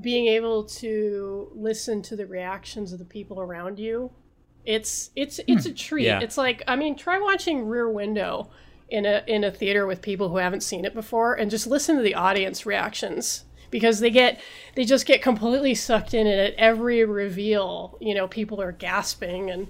[0.00, 4.12] being able to listen to the reactions of the people around you.
[4.64, 6.06] It's it's it's a treat.
[6.06, 6.20] Yeah.
[6.20, 8.50] It's like I mean, try watching Rear Window
[8.88, 11.96] in a in a theater with people who haven't seen it before, and just listen
[11.96, 14.40] to the audience reactions because they get
[14.76, 19.50] they just get completely sucked in and at every reveal you know people are gasping
[19.50, 19.66] and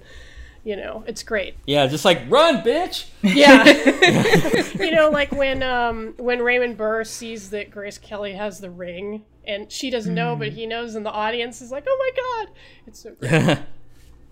[0.67, 3.05] you know it's great Yeah, just like run, bitch.
[3.23, 3.63] yeah
[4.83, 9.23] you know like when um when raymond burr sees that grace kelly has the ring
[9.45, 12.55] and she doesn't know but he knows and the audience is like oh my god
[12.87, 13.59] it's so great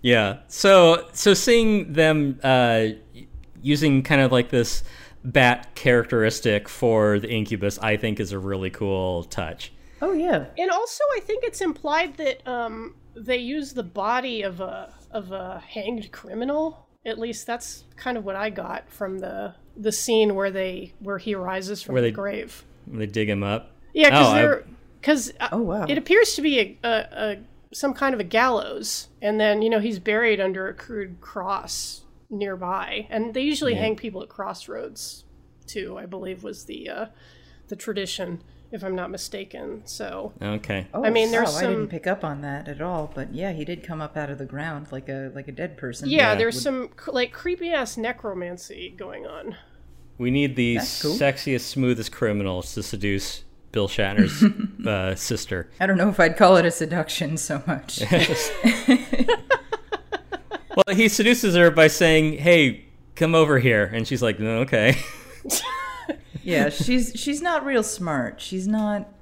[0.02, 0.40] Yeah.
[0.46, 2.88] So so seeing them uh,
[3.60, 4.84] using kind of like this
[5.24, 9.72] bat characteristic for the incubus, I think is a really cool touch.
[10.02, 10.44] Oh yeah.
[10.58, 15.32] and also i think it's implied that um they use the body of a of
[15.32, 20.34] a hanged criminal at least that's kind of what i got from the the scene
[20.34, 23.72] where they where he rises from Where the they- grave When they dig him up.
[23.92, 24.64] Yeah, because Oh, they're
[25.00, 25.84] because Oh, wow.
[25.88, 27.36] it appears to be a, a, a
[27.74, 32.02] some kind of a gallows, and then you know he's buried under a crude cross
[32.30, 35.24] nearby, and they usually hang people at crossroads
[35.66, 35.98] too.
[35.98, 37.06] I believe was the uh,
[37.68, 38.42] the tradition,
[38.72, 39.82] if I'm not mistaken.
[39.84, 40.86] So Okay.
[40.92, 43.52] Oh, I mean, there's wow, I didn't pick up on that at all, but yeah,
[43.52, 46.08] he did come up out of the ground like a like a dead person.
[46.08, 46.34] yeah, Yeah.
[46.34, 49.56] there's some like creepy ass necromancy going on.
[50.18, 51.14] We need the cool.
[51.14, 54.42] sexiest, smoothest criminals to seduce Bill Shatner's
[54.86, 55.68] uh, sister.
[55.78, 58.02] I don't know if I'd call it a seduction so much.
[60.86, 64.98] Well, he seduces her by saying, "Hey, come over here," and she's like, "No, "Okay."
[66.46, 68.40] Yeah, she's she's not real smart.
[68.40, 69.12] She's not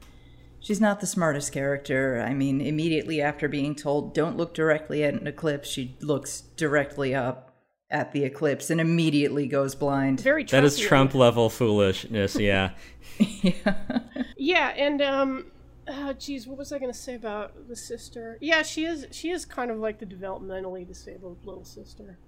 [0.60, 2.24] she's not the smartest character.
[2.26, 7.14] I mean, immediately after being told don't look directly at an eclipse, she looks directly
[7.14, 7.54] up
[7.90, 10.20] at the eclipse and immediately goes blind.
[10.20, 12.36] Very that is Trump level foolishness.
[12.36, 12.70] Yeah.
[14.44, 15.46] Yeah, and um,
[15.88, 18.36] oh, geez, what was I going to say about the sister?
[18.42, 19.06] Yeah, she is.
[19.10, 22.18] She is kind of like the developmentally disabled little sister.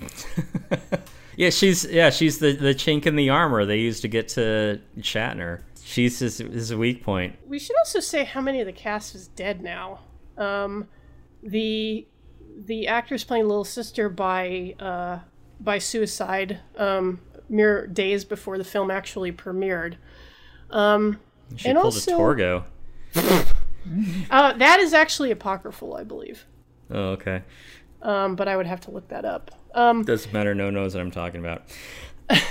[1.36, 4.80] Yeah, she's yeah, she's the the chink in the armor they used to get to
[4.98, 5.60] Shatner.
[5.84, 7.36] She's his, his weak point.
[7.46, 10.00] We should also say how many of the cast is dead now.
[10.38, 10.88] Um,
[11.42, 12.06] the
[12.64, 15.18] the actress playing little sister by uh,
[15.60, 17.20] by suicide um,
[17.50, 19.96] mere days before the film actually premiered.
[20.70, 21.20] Um,
[21.54, 22.64] She And pulled also- a Torgo.
[24.30, 26.46] uh, that is actually apocryphal, I believe.
[26.90, 27.42] Oh, okay.
[28.02, 29.50] Um, but I would have to look that up.
[29.76, 30.54] Um, Doesn't matter.
[30.54, 31.62] No one knows what I'm talking about.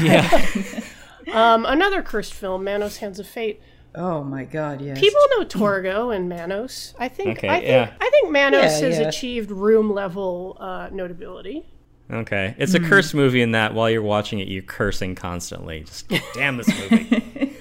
[0.00, 0.46] yeah.
[1.32, 3.60] um, another cursed film, Manos: Hands of Fate.
[3.96, 4.98] Oh my god, yes.
[4.98, 6.94] People know Torgo and Manos.
[6.98, 7.38] I think.
[7.38, 7.66] Okay, I think.
[7.68, 7.92] yeah.
[8.00, 9.08] I think Manos Yeah, has yeah.
[9.08, 11.64] achieved room level uh, notability.
[12.10, 12.54] Okay.
[12.58, 15.84] It's a cursed movie in that while you're watching it, you're cursing constantly.
[15.84, 17.56] Just damn this movie.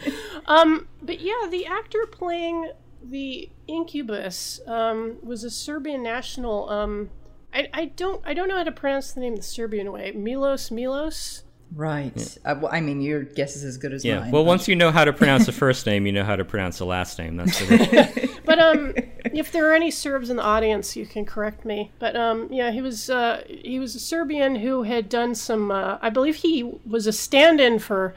[0.48, 2.72] Um, but yeah, the actor playing
[3.02, 6.70] the incubus um, was a Serbian national.
[6.70, 7.10] Um,
[7.54, 10.12] I, I don't I don't know how to pronounce the name the Serbian way.
[10.12, 11.44] Milos Milos.
[11.76, 12.38] Right.
[12.46, 14.20] I, well, I mean, your guess is as good as yeah.
[14.20, 14.32] mine.
[14.32, 16.46] Well, but- once you know how to pronounce the first name, you know how to
[16.46, 17.36] pronounce the last name.
[17.38, 18.94] That's the But um,
[19.26, 21.92] if there are any Serbs in the audience, you can correct me.
[21.98, 25.72] But um, yeah, he was uh, he was a Serbian who had done some.
[25.72, 28.14] Uh, I believe he was a stand-in for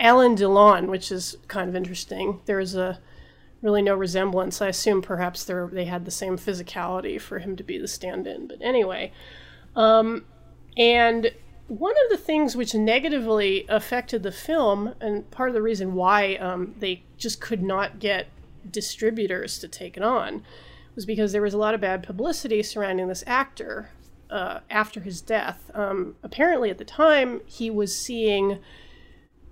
[0.00, 2.40] Alain Delon, which is kind of interesting.
[2.46, 2.98] There's a
[3.62, 4.60] really no resemblance.
[4.60, 8.46] I assume perhaps they they had the same physicality for him to be the stand-in.
[8.46, 9.12] But anyway,
[9.74, 10.24] um,
[10.76, 11.32] and
[11.68, 16.36] one of the things which negatively affected the film, and part of the reason why
[16.36, 18.28] um, they just could not get
[18.70, 20.42] distributors to take it on,
[20.94, 23.90] was because there was a lot of bad publicity surrounding this actor
[24.30, 25.70] uh, after his death.
[25.74, 28.58] Um, apparently, at the time, he was seeing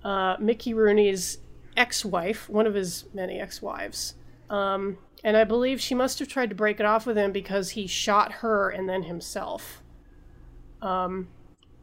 [0.03, 1.39] uh, Mickey Rooney's
[1.77, 4.15] ex-wife, one of his many ex-wives.
[4.49, 7.71] Um, and I believe she must have tried to break it off with him because
[7.71, 9.81] he shot her and then himself.
[10.81, 11.29] Um,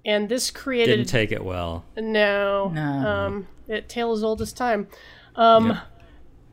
[0.05, 1.85] and this created Didn't take it well.
[1.97, 2.83] no, No.
[2.83, 4.89] um, it tale as old as time.
[5.37, 5.79] Um,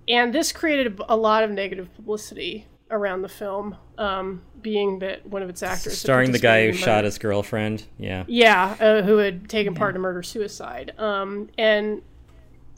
[0.07, 5.23] And this created a, a lot of negative publicity around the film, um, being that
[5.27, 7.83] one of its actors, Starring the guy who participated shot his girlfriend.
[7.99, 8.23] Yeah.
[8.27, 10.93] Yeah, uh, who had taken part in murder suicide.
[10.97, 12.01] Um, and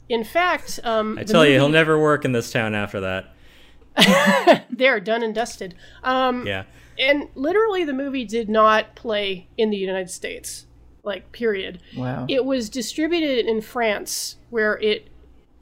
[0.08, 4.66] in fact, um, I the tell you, he'll never work in this town after that.
[4.70, 5.74] They're done and dusted.
[6.02, 6.64] Um, Yeah.
[6.98, 10.66] and literally, the movie did not play in the United States.
[11.04, 11.80] Like, period.
[11.96, 12.26] wow.
[12.28, 15.08] It was distributed in France, where it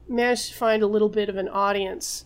[0.07, 2.25] managed to find a little bit of an audience,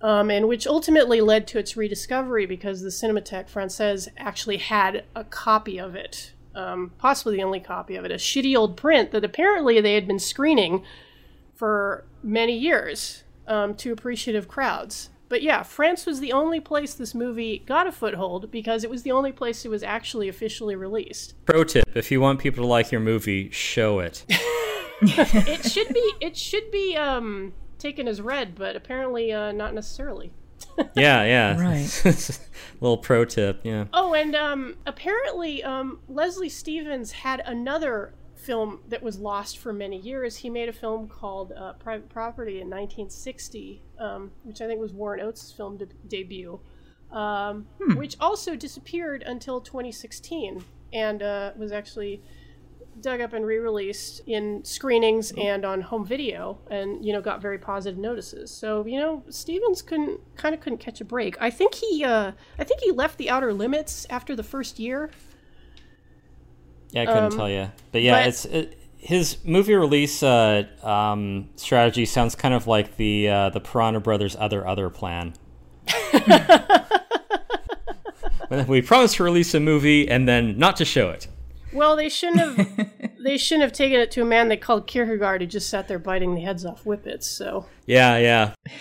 [0.00, 5.24] um, and which ultimately led to its rediscovery because the Cinémathèque Française actually had a
[5.24, 9.24] copy of it, um, possibly the only copy of it, a shitty old print that
[9.24, 10.84] apparently they had been screening
[11.62, 15.10] for many years um, to appreciative crowds.
[15.28, 19.04] But yeah, France was the only place this movie got a foothold because it was
[19.04, 21.34] the only place it was actually officially released.
[21.46, 24.24] Pro tip: If you want people to like your movie, show it.
[25.02, 30.32] it should be it should be um taken as read, but apparently uh, not necessarily.
[30.96, 31.60] yeah, yeah.
[31.60, 32.40] Right.
[32.80, 33.84] Little pro tip, yeah.
[33.94, 39.98] Oh, and um, apparently um, Leslie Stevens had another film that was lost for many
[39.98, 40.36] years.
[40.36, 44.92] He made a film called uh, Private Property in 1960, um, which I think was
[44.92, 46.60] Warren Oates' film de- debut,
[47.12, 47.66] um,
[47.96, 52.22] which also disappeared until 2016 and uh, was actually
[53.00, 57.58] dug up and re-released in screenings and on home video and you know got very
[57.58, 58.50] positive notices.
[58.50, 61.36] So you know stevens couldn't kind of couldn't catch a break.
[61.40, 65.10] I think he uh i think he left the outer limits after the first year
[66.92, 70.62] Yeah, I couldn't Um, tell you, but yeah, but- it's it, his movie release uh,
[70.84, 75.34] um, strategy sounds kind of like the uh, the Piranha Brothers' other other plan.
[78.68, 81.26] we promised to release a movie and then not to show it.
[81.72, 82.90] well they shouldn't have
[83.24, 85.98] they shouldn't have taken it to a man they called kierkegaard who just sat there
[85.98, 88.54] biting the heads off whippets so Yeah, yeah.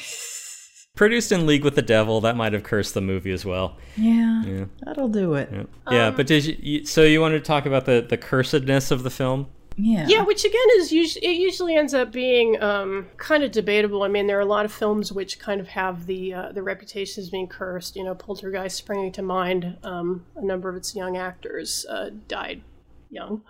[1.01, 3.75] Produced in league with the devil, that might have cursed the movie as well.
[3.97, 4.65] Yeah, Yeah.
[4.83, 5.49] that'll do it.
[5.51, 6.85] Yeah, yeah Um, but did you, you?
[6.85, 9.47] So you wanted to talk about the the cursedness of the film?
[9.77, 10.05] Yeah.
[10.07, 14.03] Yeah, which again is usually it usually ends up being um, kind of debatable.
[14.03, 16.61] I mean, there are a lot of films which kind of have the uh, the
[16.61, 17.95] reputation as being cursed.
[17.95, 19.77] You know, Poltergeist springing to mind.
[19.83, 22.61] Um, a number of its young actors uh, died
[23.09, 23.41] young.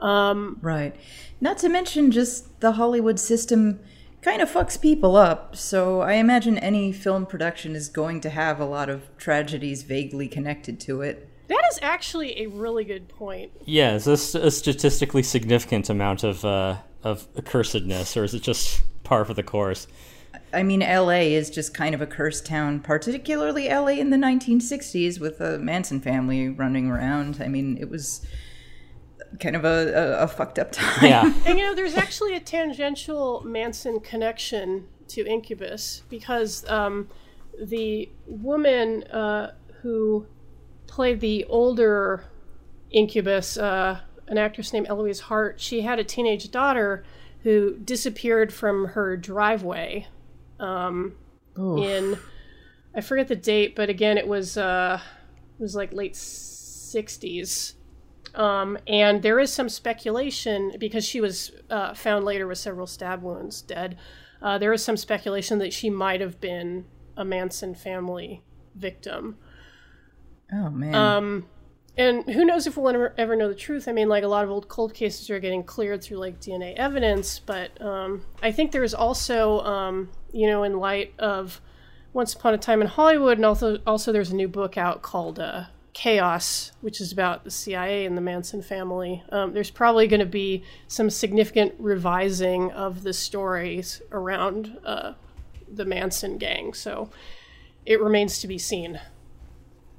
[0.00, 0.96] Um, Right.
[1.42, 3.80] Not to mention just the Hollywood system
[4.22, 5.56] kind of fucks people up.
[5.56, 10.28] So I imagine any film production is going to have a lot of tragedies vaguely
[10.28, 11.28] connected to it.
[11.48, 13.50] that is actually a really good point.
[13.64, 18.82] Yeah, is this a statistically significant amount of uh, of accursedness, or is it just
[19.04, 19.86] par for the course?
[20.52, 25.20] I mean, LA is just kind of a cursed town, particularly LA in the 1960s
[25.20, 27.38] with the Manson family running around.
[27.40, 28.24] I mean, it was
[29.38, 31.04] kind of a, a, a fucked up time.
[31.04, 37.08] Yeah, And you know, there's actually a tangential Manson connection to Incubus because um,
[37.60, 39.52] the woman uh,
[39.82, 40.26] who
[40.86, 42.24] played the older
[42.90, 47.04] Incubus, uh, an actress named Eloise Hardt, she had a teenage daughter
[47.42, 50.06] who disappeared from her driveway
[50.58, 51.14] um,
[51.56, 52.18] in
[52.94, 55.00] I forget the date, but again, it was uh,
[55.58, 57.74] it was like late '60s.
[58.34, 63.22] Um, and there is some speculation because she was uh, found later with several stab
[63.22, 63.98] wounds, dead.
[64.42, 68.42] Uh, there is some speculation that she might have been a Manson family
[68.74, 69.36] victim.
[70.52, 70.94] Oh, man.
[70.94, 71.46] Um,
[71.96, 73.88] and who knows if we'll ever, ever know the truth?
[73.88, 76.74] I mean, like a lot of old cold cases are getting cleared through like DNA
[76.76, 81.60] evidence, but um, I think there's also, um, you know, in light of
[82.12, 85.38] Once Upon a Time in Hollywood, and also also there's a new book out called
[85.38, 89.22] uh, Chaos, which is about the CIA and the Manson family.
[89.30, 95.14] Um, there's probably going to be some significant revising of the stories around uh,
[95.72, 97.10] the Manson gang, so
[97.86, 99.00] it remains to be seen.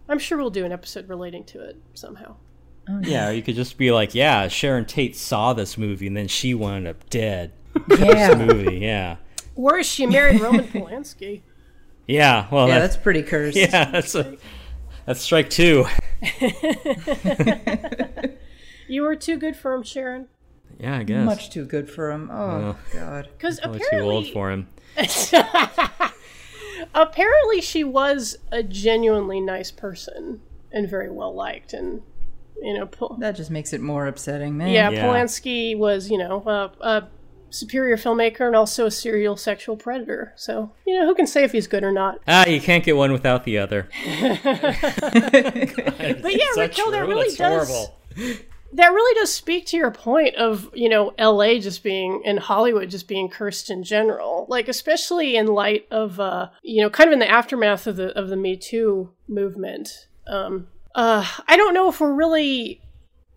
[0.08, 2.36] I'm sure we'll do an episode relating to it somehow.
[3.02, 3.30] yeah.
[3.30, 6.88] You could just be like, yeah, Sharon Tate saw this movie and then she wound
[6.88, 7.54] up dead.
[7.90, 8.34] yeah.
[8.36, 9.16] Movie, yeah,
[9.56, 11.42] Or is she married Roman Polanski?
[12.08, 12.48] yeah.
[12.52, 13.56] Well, Yeah, that's, that's pretty cursed.
[13.58, 14.36] yeah, that's a,
[15.06, 15.86] that's strike two.
[18.88, 20.28] You were too good for him, Sharon.
[20.78, 21.26] Yeah, I guess.
[21.26, 22.30] Much too good for him.
[22.30, 23.30] Oh, God.
[23.38, 24.68] Because Probably too apparently, old for him.
[26.94, 30.42] apparently she was a genuinely nice person
[30.74, 32.02] and very well liked, and
[32.62, 34.68] you know, Pol- That just makes it more upsetting, man.
[34.70, 35.06] yeah, Yeah.
[35.06, 37.08] Polanski was you know a, a
[37.52, 40.34] superior filmmaker and also a serial sexual predator.
[40.36, 42.20] So you know, who can say if he's good or not?
[42.28, 43.88] Ah, you can't get one without the other.
[46.22, 47.90] But yeah, Raquel, that really does.
[48.74, 52.90] that really does speak to your point of you know LA just being and Hollywood
[52.90, 57.14] just being cursed in general like especially in light of uh you know kind of
[57.14, 61.90] in the aftermath of the of the Me Too movement um uh I don't know
[61.90, 62.82] if we're really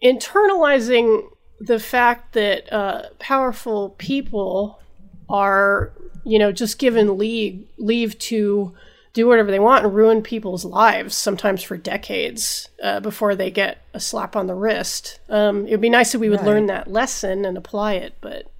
[0.02, 1.28] internalizing
[1.66, 4.80] the fact that uh powerful people
[5.28, 5.92] are
[6.24, 8.72] you know just given leave leave to
[9.12, 13.78] do whatever they want and ruin people's lives sometimes for decades uh, before they get
[13.94, 16.90] a slap on the wrist um, it would be nice if we would learn that
[16.90, 18.50] lesson and apply it but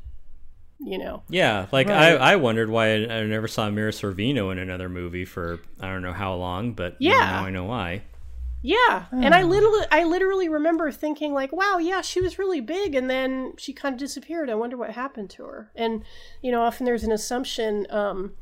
[0.79, 2.13] you know Yeah, like Right.
[2.17, 5.89] I, I wondered why I, I never saw Mira Sorvino in another movie for I
[5.89, 7.19] don't know how long, but Yeah.
[7.21, 8.03] now I know why.
[8.67, 12.95] Yeah and i literally i literally remember thinking like wow yeah she was really big
[12.95, 14.49] and then she kind of disappeared.
[14.49, 15.71] I wonder what happened to her.
[15.77, 16.03] And
[16.41, 18.33] you know often there's an assumption um,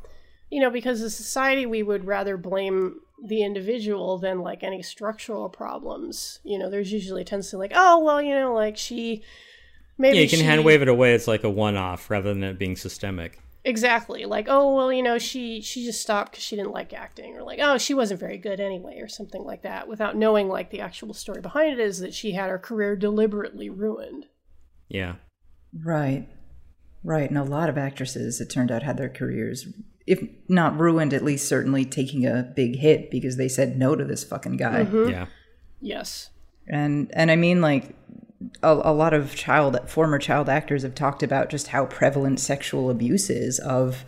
[0.49, 4.81] you know because as a society we would rather blame the individual than like any
[4.81, 6.39] structural problems.
[6.45, 9.23] You know there's usually a tendency like oh well you know like she
[9.99, 12.33] maybe Yeah, you can she, hand wave it away It's like a one off rather
[12.33, 13.41] than it being systemic.
[13.65, 14.25] Exactly.
[14.25, 17.43] Like, oh well, you know, she she just stopped because she didn't like acting, or
[17.43, 20.81] like, oh, she wasn't very good anyway, or something like that, without knowing like the
[20.81, 24.27] actual story behind it is that she had her career deliberately ruined.
[24.89, 25.15] Yeah.
[25.73, 26.29] Right.
[27.05, 27.29] Right.
[27.29, 29.67] And a lot of actresses, it turned out, had their careers,
[30.07, 34.05] if not ruined, at least certainly taking a big hit because they said no to
[34.05, 34.85] this fucking guy.
[34.85, 35.11] Mm-hmm.
[35.11, 35.27] Yeah.
[35.81, 36.31] Yes.
[36.69, 37.97] And and I mean like
[38.63, 42.91] a, a lot of child former child actors have talked about just how prevalent sexual
[42.91, 44.05] abuse is of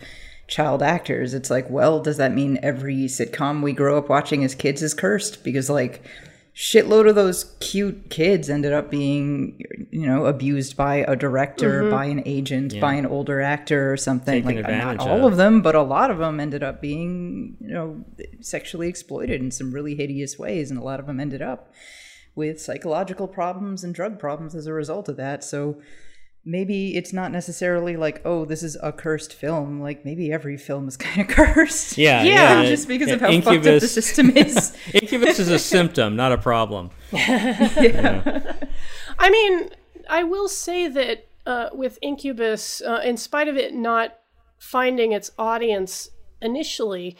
[0.47, 1.33] child actors.
[1.33, 4.93] It's like, well, does that mean every sitcom we grow up watching as kids is
[4.93, 5.43] cursed?
[5.43, 6.03] Because like
[6.55, 9.61] shitload of those cute kids ended up being
[9.91, 11.91] you know abused by a director mm-hmm.
[11.91, 15.33] by an agent by an older actor or something Taken like not all of.
[15.33, 18.05] of them but a lot of them ended up being you know
[18.39, 21.73] sexually exploited in some really hideous ways and a lot of them ended up
[22.35, 25.79] with psychological problems and drug problems as a result of that so
[26.47, 30.87] maybe it's not necessarily like oh this is a cursed film like maybe every film
[30.87, 32.23] is kind of cursed Yeah.
[32.23, 35.59] Yeah, yeah, just because yeah, of how fucked up the system is Incubus is a
[35.59, 36.91] symptom, not a problem.
[37.11, 38.53] Yeah.
[39.17, 39.69] I mean,
[40.09, 44.17] I will say that uh, with Incubus, uh, in spite of it not
[44.57, 46.09] finding its audience
[46.41, 47.17] initially,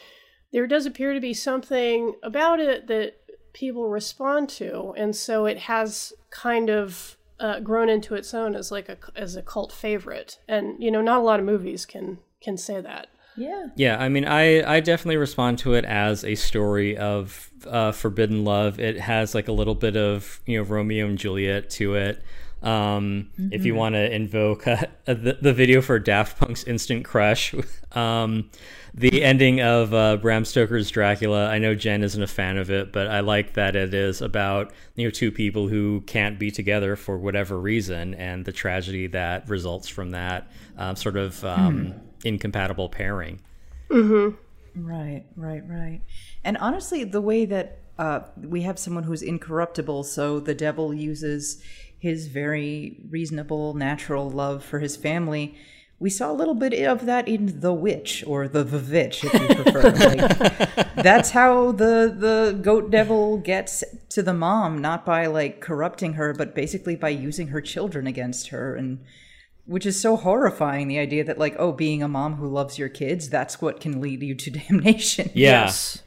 [0.51, 3.18] there does appear to be something about it that
[3.56, 8.70] people respond to, and so it has kind of uh, grown into its own as
[8.70, 10.38] like a as a cult favorite.
[10.47, 13.08] And you know, not a lot of movies can can say that.
[13.36, 17.93] yeah Yeah, I mean, I I definitely respond to it as a story of uh,
[17.93, 18.80] forbidden love.
[18.80, 22.22] It has like a little bit of you know Romeo and Juliet to it.
[22.66, 27.53] Um, If you want to invoke uh, the, the video for Daft Punk's Instant Crush,
[27.91, 28.49] um,
[28.93, 31.47] the ending of uh, Bram Stoker's Dracula.
[31.47, 34.74] I know Jen isn't a fan of it, but I like that it is about
[34.95, 39.47] you know two people who can't be together for whatever reason, and the tragedy that
[39.47, 41.93] results from that um, sort of um,
[42.24, 43.41] incompatible pairing.
[44.76, 46.01] Right, right, right.
[46.43, 51.61] And honestly, the way that uh, we have someone who's incorruptible, so the devil uses
[52.00, 55.56] his very reasonable, natural love for his family.
[55.98, 59.64] We saw a little bit of that in The Witch or The Vivitch, if you
[59.64, 59.91] prefer.
[60.76, 66.14] like, that's how the the goat devil gets to the mom, not by like corrupting
[66.14, 69.00] her, but basically by using her children against her and
[69.66, 72.89] which is so horrifying the idea that like oh being a mom who loves your
[72.89, 75.64] kids that's what can lead you to damnation Yeah.
[75.64, 76.02] Yes.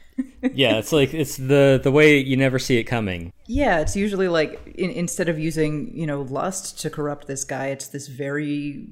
[0.53, 3.31] Yeah, it's like it's the the way you never see it coming.
[3.47, 7.67] yeah it's usually like in, instead of using you know lust to corrupt this guy
[7.67, 8.87] it's this very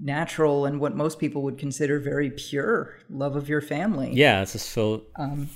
[0.00, 4.52] natural and what most people would consider very pure love of your family Yeah, it's
[4.52, 5.48] just fil- Um,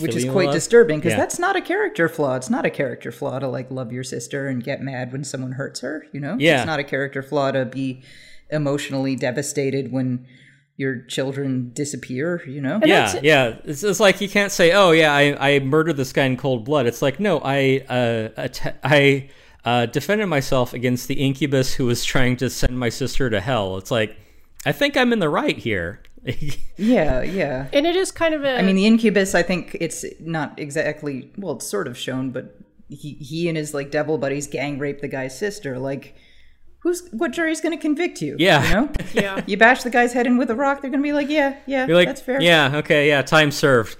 [0.00, 0.54] which is quite love.
[0.54, 1.18] disturbing because Yeah.
[1.18, 4.48] that's not a character flaw it's not a character flaw to like love your sister
[4.48, 6.58] and get mad when someone hurts her you know Yeah.
[6.58, 8.02] it's not a character flaw to be
[8.50, 10.26] emotionally devastated when
[10.80, 13.56] your children disappear you know Yeah, that's- yeah.
[13.70, 15.24] It's, it's like you can't say, "Oh, yeah, I,
[15.54, 19.28] I murdered this guy in cold blood." It's like, no, I uh, att- I
[19.64, 23.76] uh, defended myself against the incubus who was trying to send my sister to hell.
[23.76, 24.16] It's like,
[24.64, 26.00] I think I'm in the right here.
[26.76, 27.68] Yeah, yeah.
[27.72, 29.34] And it is kind of a I mean, the incubus.
[29.34, 31.30] I think it's not exactly.
[31.36, 32.56] Well, it's sort of shown, but
[32.88, 35.78] he he and his like devil buddies gang rape the guy's sister.
[35.78, 36.14] Like,
[36.80, 38.36] who's what jury's going to convict you?
[38.38, 38.66] Yeah.
[38.68, 38.92] you know.
[39.12, 39.44] yeah.
[39.46, 41.56] You bash the guy's head in with a rock, they're going to be like, yeah,
[41.66, 42.40] yeah, You're like, that's fair.
[42.40, 43.96] yeah, okay, yeah, time served.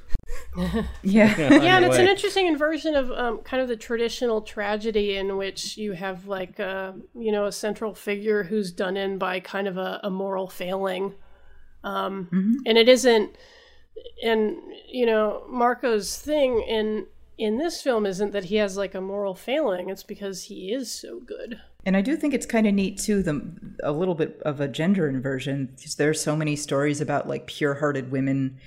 [0.56, 0.84] yeah.
[1.02, 5.76] Yeah, and it's an interesting inversion of um, kind of the traditional tragedy in which
[5.76, 9.76] you have like a you know a central figure who's done in by kind of
[9.76, 11.14] a, a moral failing,
[11.84, 12.28] um,
[12.66, 13.36] and it isn't.
[14.24, 14.56] And
[14.88, 17.06] you know Marco's thing in
[17.38, 20.90] in this film isn't that he has like a moral failing; it's because he is
[20.92, 21.60] so good.
[21.84, 23.40] And I do think it's kind of neat too, the
[23.82, 27.46] a little bit of a gender inversion because there are so many stories about like
[27.46, 28.58] pure-hearted women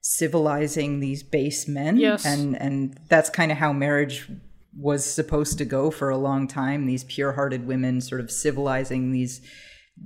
[0.00, 1.96] civilizing these base men.
[1.96, 2.24] Yes.
[2.24, 4.28] and and that's kind of how marriage
[4.76, 6.86] was supposed to go for a long time.
[6.86, 9.40] These pure-hearted women sort of civilizing these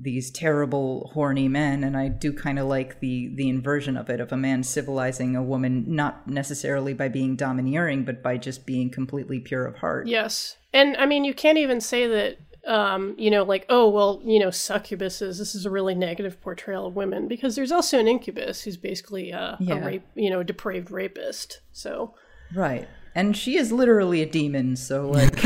[0.00, 4.20] these terrible horny men and i do kind of like the the inversion of it
[4.20, 8.88] of a man civilizing a woman not necessarily by being domineering but by just being
[8.88, 10.56] completely pure of heart Yes.
[10.74, 14.38] And I mean, you can't even say that, um, you know, like, oh, well, you
[14.38, 18.62] know, succubuses, this is a really negative portrayal of women because there's also an incubus
[18.62, 19.74] who's basically uh, Yeah.
[19.76, 21.60] a rape, you know, a depraved rapist.
[21.72, 22.14] So,
[22.54, 22.88] Right.
[23.14, 25.42] And she is literally a demon, so like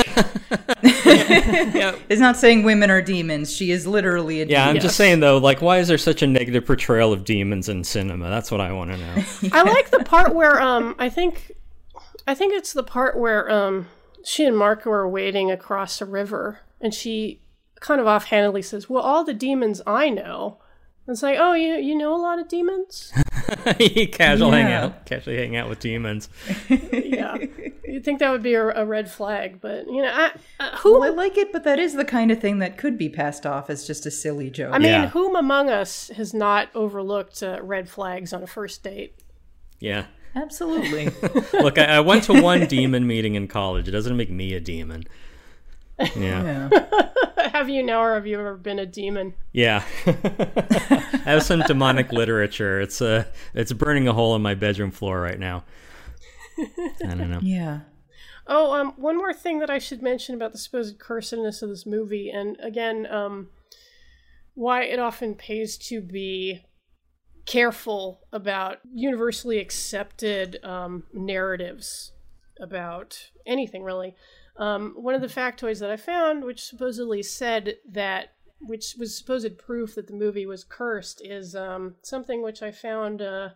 [0.83, 3.53] Yeah, it's not saying women are demons.
[3.55, 4.53] She is literally a demon.
[4.53, 4.63] yeah.
[4.67, 4.83] I'm demon.
[4.83, 8.29] just saying though, like, why is there such a negative portrayal of demons in cinema?
[8.31, 9.25] That's what I want to know.
[9.53, 11.53] I like the part where, um, I think,
[12.27, 13.87] I think it's the part where, um,
[14.29, 17.41] she and Marco are wading across a river and she
[17.81, 20.59] kind of offhandedly says, well, all the demons I know
[21.07, 23.13] It's like, oh, you you know a lot of demons?
[24.13, 26.29] casual hang out, casually hang out with demons.
[26.69, 27.37] yeah,
[27.87, 30.99] you'd think that would be a, a red flag, but you know, I, uh, who?
[30.99, 33.47] Well, I like it, but that is the kind of thing that could be passed
[33.47, 34.75] off as just a silly joke.
[34.75, 35.09] I mean, Yeah.
[35.11, 39.15] whom among us has not overlooked uh, red flags on a first date?
[39.79, 40.07] Yeah.
[40.37, 41.07] Absolutely.
[41.55, 43.89] Look, I, I went to one demon meeting in college.
[43.89, 45.05] It doesn't make me a demon.
[45.99, 46.69] Yeah.
[46.71, 47.49] yeah.
[47.53, 49.33] have you now, or have you ever been a demon?
[49.53, 49.83] Yeah.
[50.07, 52.83] I have some demonic literature.
[52.83, 55.65] It's uh, it's burning a hole in my bedroom floor right now.
[56.59, 57.41] I don't know.
[57.43, 57.81] Yeah.
[58.47, 61.87] Oh, um, one more thing that I should mention about the supposed cursedness of this
[61.87, 63.49] movie, and again, um,
[64.55, 66.66] why it often pays to be
[67.47, 72.13] careful about universally accepted um, narratives
[72.61, 74.15] about anything, really.
[74.59, 79.59] Um, one of the factoids that I found, which supposedly said that, which was supposed
[79.59, 83.23] proof that the movie was cursed, is um, something which I found.
[83.23, 83.51] Uh,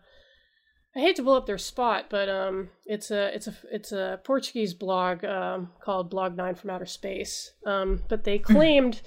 [0.95, 4.19] I hate to blow up their spot, but um, it's a it's a it's a
[4.23, 7.53] Portuguese blog um, called Blog Nine from Outer Space.
[7.65, 9.01] Um, but they claimed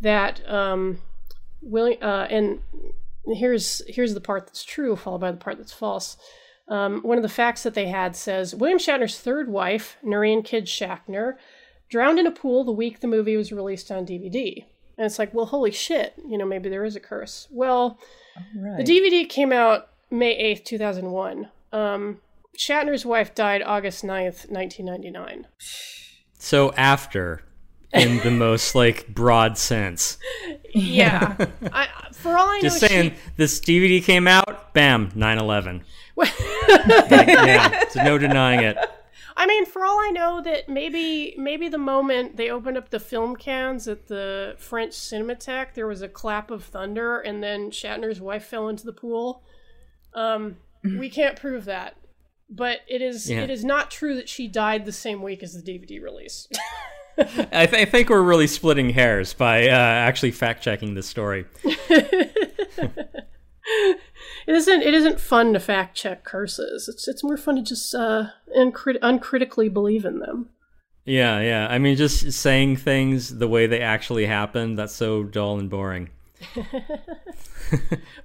[0.00, 0.98] that um,
[1.62, 2.60] William uh, and
[3.26, 6.16] here's here's the part that's true, followed by the part that's false.
[6.68, 10.64] Um, one of the facts that they had says William Shatner's third wife, Nerine Kidd
[10.66, 11.34] Shatner,
[11.90, 14.64] drowned in a pool the week the movie was released on DVD.
[14.96, 17.48] And it's like, well, holy shit, you know, maybe there is a curse.
[17.50, 17.98] Well,
[18.56, 18.84] Right.
[18.84, 21.50] the DVD came out May 8th, 2001.
[21.72, 22.20] Um,
[22.56, 25.46] Shatner's wife died August 9th, 1999.
[26.38, 27.42] So after,
[27.94, 30.18] in the most like broad sense,
[30.74, 31.36] Yeah.
[31.72, 34.72] I, for all I know, just saying, she- this DVD came out.
[34.74, 35.82] Bam, 9/11.
[37.10, 38.76] yeah, so no denying it.
[39.36, 43.00] I mean, for all I know, that maybe maybe the moment they opened up the
[43.00, 48.20] film cans at the French Cinematheque, there was a clap of thunder, and then Shatner's
[48.20, 49.42] wife fell into the pool.
[50.14, 51.96] Um, we can't prove that,
[52.48, 53.40] but it is Yeah.
[53.40, 56.46] it is not true that she died the same week as the DVD release.
[57.52, 61.46] I, th- I think we're really splitting hairs by uh, actually fact checking this story.
[64.46, 64.82] It isn't.
[64.82, 66.86] It isn't fun to fact check curses.
[66.86, 68.24] It's it's more fun to just uh,
[68.54, 70.50] uncrit- uncritically believe in them.
[71.06, 71.66] Yeah, yeah.
[71.70, 76.10] I mean, just saying things the way they actually happened, that's so dull and boring.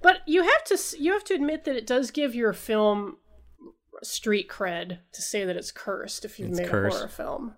[0.01, 3.15] But you have to you have to admit that it does give your film
[4.03, 6.95] street cred to say that it's cursed if you've It's made cursed.
[6.97, 7.55] a horror film.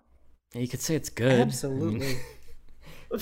[0.54, 1.40] You could say it's good.
[1.40, 2.18] Absolutely.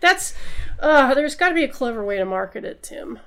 [0.00, 0.34] That's
[0.80, 3.18] uh, there's got to be a clever way to market it, Tim.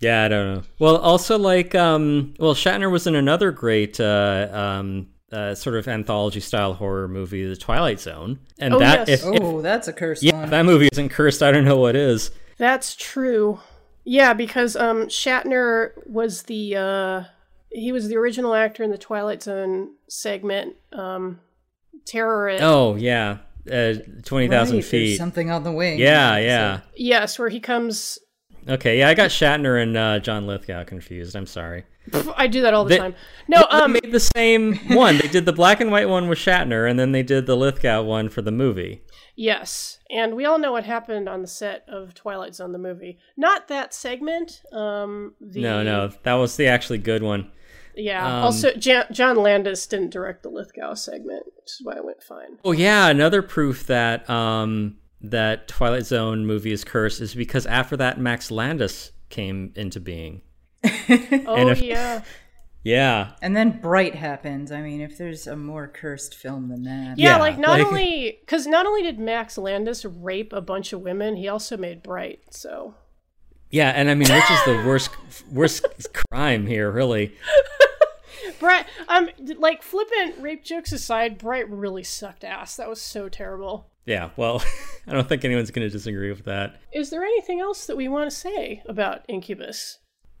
[0.00, 0.62] Yeah, I don't know.
[0.78, 5.88] Well, also like, um, well, Shatner was in another great, uh, um, uh, sort of
[5.88, 9.24] anthology style horror movie, The Twilight Zone, and Oh, that yes.
[9.24, 10.50] if, if Oh, that's a cursed yeah, one.
[10.50, 12.30] that movie isn't cursed, I don't know what is.
[12.58, 13.58] That's true.
[14.04, 17.24] Yeah, because um, Shatner was the uh,
[17.70, 21.40] he was the original actor in the Twilight Zone segment, um,
[22.04, 23.38] Terror at Oh yeah,
[23.70, 25.16] uh, twenty thousand Right, feet.
[25.18, 25.98] something on the wing.
[25.98, 26.80] Yeah, yeah.
[26.96, 28.18] yes, where he comes.
[28.68, 31.34] Okay, yeah, I got Shatner and uh, John Lithgow confused.
[31.36, 31.84] I'm sorry.
[32.36, 33.14] I do that all the They- time.
[33.48, 35.18] No, They um, made the same one.
[35.18, 38.02] They did the black and white one with Shatner, and then they did the Lithgow
[38.02, 39.02] one for the movie.
[39.36, 43.18] Yes, and we all know what happened on the set of Twilight Zone, the movie.
[43.36, 44.62] Not that segment.
[44.72, 47.50] Um, the, No, no, that was the actually good one.
[47.98, 48.24] Yeah.
[48.26, 52.22] Um, also, Jan- John Landis didn't direct the Lithgow segment, which is why it went
[52.22, 52.58] fine.
[52.64, 57.96] Oh yeah, another proof that um that Twilight Zone movie is cursed is because after
[57.96, 60.42] that Max Landis came into being.
[61.46, 62.22] Oh if- yeah,
[62.84, 63.32] Yeah.
[63.42, 64.70] And then Bright happens.
[64.70, 67.18] I mean, if there's a more cursed film than that.
[67.18, 67.32] yeah.
[67.32, 71.00] Yeah, like not like- only because not only did Max Landis rape a bunch of
[71.00, 72.40] women, he also made Bright.
[72.50, 72.94] So
[73.70, 75.10] Yeah, and I mean which is the worst
[75.50, 75.84] worst
[76.30, 77.34] crime here, really.
[78.58, 82.76] Bright, um, like flippant rape jokes aside, Bright really sucked ass.
[82.76, 83.90] That was so terrible.
[84.06, 84.62] Yeah, well,
[85.06, 86.80] I don't think anyone's going to disagree with that.
[86.92, 89.98] Is there anything else that we want to say about Incubus?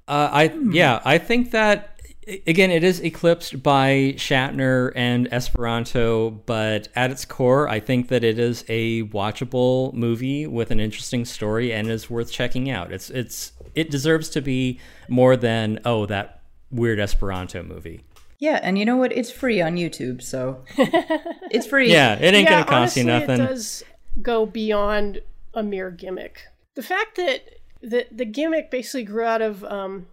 [0.08, 2.00] Uh, I yeah, I think that
[2.46, 8.24] again it is eclipsed by Shatner and Esperanto, but at its core, I think that
[8.24, 12.90] it is a watchable movie with an interesting story and is worth checking out.
[12.90, 14.80] It's it's it deserves to be
[15.10, 16.37] more than oh that
[16.70, 18.04] weird Esperanto movie.
[18.38, 19.12] Yeah, and you know what?
[19.12, 21.90] It's free on YouTube, so it's free.
[21.90, 23.40] Yeah, it ain't yeah, gonna cost honestly, you nothing.
[23.40, 23.82] It does
[24.22, 25.22] go beyond
[25.54, 26.42] a mere gimmick.
[26.76, 27.42] The fact that
[27.80, 30.06] the the gimmick basically grew out of um,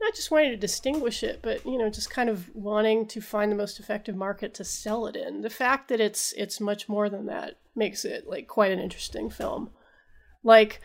[0.00, 3.50] not just wanting to distinguish it, but you know, just kind of wanting to find
[3.52, 5.42] the most effective market to sell it in.
[5.42, 9.30] The fact that it's it's much more than that makes it like quite an interesting
[9.30, 9.70] film.
[10.42, 10.80] Like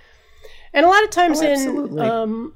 [0.73, 2.53] And a lot of times Oh, in, um,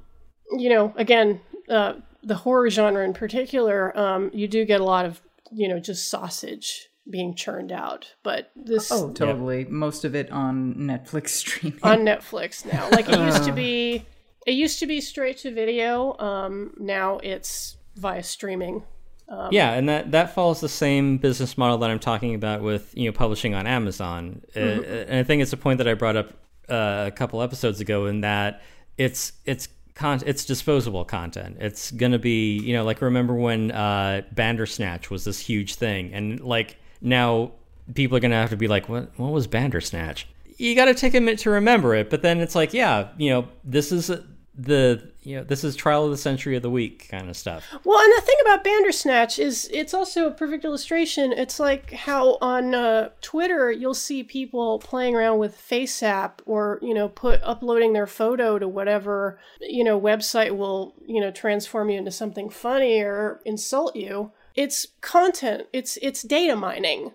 [0.57, 1.93] you know, again, uh,
[2.25, 5.21] the horror genre in particular, um, you do get a lot of,
[5.51, 8.15] you know, just sausage being churned out.
[8.23, 9.65] But this Oh, totally.
[9.65, 11.79] Most of it on Netflix streaming.
[11.83, 13.55] on Netflix now, like it used to Uh.
[13.55, 14.05] be,
[14.47, 16.17] it used to be straight to video.
[16.17, 18.83] Um, now it's via streaming.
[19.29, 22.91] Um, yeah, and that that follows the same business model that I'm talking about with
[22.95, 24.41] you know publishing on Amazon.
[24.55, 26.29] Uh, and I think it's a point that I brought up
[26.69, 28.61] uh, a couple episodes ago in that
[28.99, 31.57] it's it's con- it's disposable content.
[31.59, 36.39] It's gonna be you know like remember when uh, Bandersnatch was this huge thing, and
[36.41, 37.51] like now
[37.93, 40.27] people are gonna have to be like, what what was Bandersnatch?
[40.57, 43.29] You got to take a minute to remember it, but then it's like, yeah, you
[43.29, 44.09] know, this is
[44.57, 47.65] the you know this is trial of the century of the week kind of stuff.
[47.83, 51.33] Well, and the thing about Bandersnatch is it's also a perfect illustration.
[51.33, 56.93] It's like how on uh, Twitter you'll see people playing around with FaceApp or you
[56.93, 61.97] know put uploading their photo to whatever you know website will you know transform you
[61.97, 64.31] into something funny or insult you.
[64.55, 65.63] It's content.
[65.73, 67.11] It's it's data mining.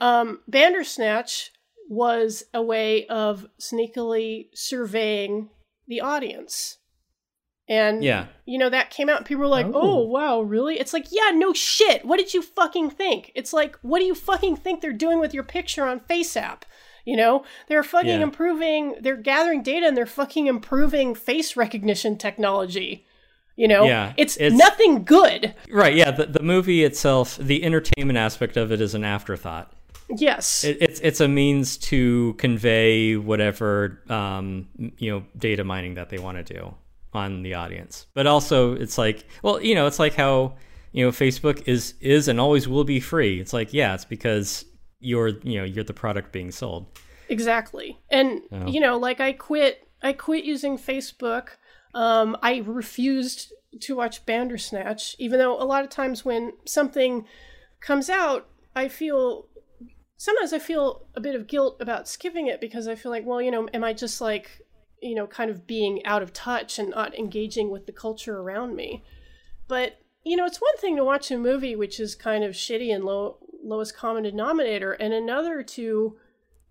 [0.00, 1.50] Um, Bandersnatch
[1.88, 5.50] was a way of sneakily surveying
[5.86, 6.78] the audience.
[7.68, 8.26] And Yeah.
[8.44, 9.72] you know, that came out and people were like, Oh.
[9.74, 10.06] oh.
[10.06, 10.78] wow, really?
[10.78, 12.04] It's like, yeah, no shit.
[12.04, 13.32] What did you fucking think?
[13.34, 16.62] It's like, what do you fucking think they're doing with your picture on FaceApp?
[17.04, 18.22] You know, they're fucking Yeah.
[18.22, 23.04] improving, they're gathering data and they're fucking improving face recognition technology.
[23.56, 25.54] You know, Yeah, it's, it's- nothing good.
[25.70, 29.72] Right, yeah, the, the movie itself, the entertainment aspect of it is an afterthought.
[30.08, 30.64] Yes.
[30.64, 34.68] It, it's it's a means to convey whatever um,
[34.98, 36.74] you know data mining that they want to do
[37.12, 38.06] on the audience.
[38.14, 40.54] But also, it's like, well, you know, it's like how
[40.92, 43.40] you know Facebook is is and always will be free.
[43.40, 44.64] It's like, yeah, it's because
[45.00, 46.86] you're you know you're the product being sold.
[47.28, 47.98] Exactly.
[48.10, 48.66] And Oh.
[48.66, 51.48] you know, like I quit I quit using Facebook.
[51.94, 57.26] Um I refused to watch Bandersnatch even though a lot of times when something
[57.80, 59.48] comes out, I feel
[60.16, 63.42] sometimes I feel a bit of guilt about skipping it because I feel like, well,
[63.42, 64.62] you know, am I just like,
[65.02, 68.74] you know, kind of being out of touch and not engaging with the culture around
[68.74, 69.04] me?
[69.68, 72.94] But, you know, it's one thing to watch a movie which is kind of shitty
[72.94, 76.16] and low lowest common denominator and another to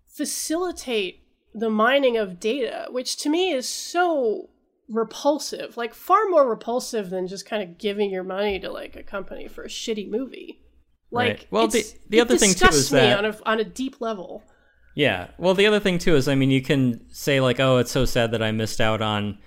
[0.06, 1.22] facilitate
[1.54, 4.48] the mining of data, which to me is so
[4.88, 9.02] repulsive, like far more repulsive than just kind of giving your money to like a
[9.02, 10.62] company for a shitty movie.
[11.16, 11.46] Like, Right.
[11.50, 14.42] Well, the- the other thing, too, is me that- on a on a deep level.
[14.94, 15.28] Yeah.
[15.38, 18.04] Well, the other thing too is, I mean, you can say like, "Oh, it's so
[18.06, 19.38] sad that I missed out on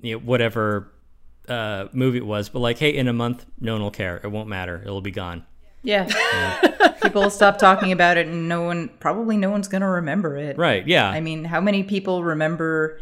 [0.00, 0.92] you know, whatever
[1.48, 4.20] uh, movie it was," but like, hey, in a month, no one will care.
[4.24, 4.80] It won't matter.
[4.82, 5.44] It'll be gone.
[5.82, 6.06] Yeah.
[7.02, 10.38] people will stop talking about it and no one, probably no one's going to remember
[10.38, 10.56] it.
[10.56, 10.86] Right?
[10.86, 11.10] Yeah.
[11.10, 12.98] I mean, how many people remember,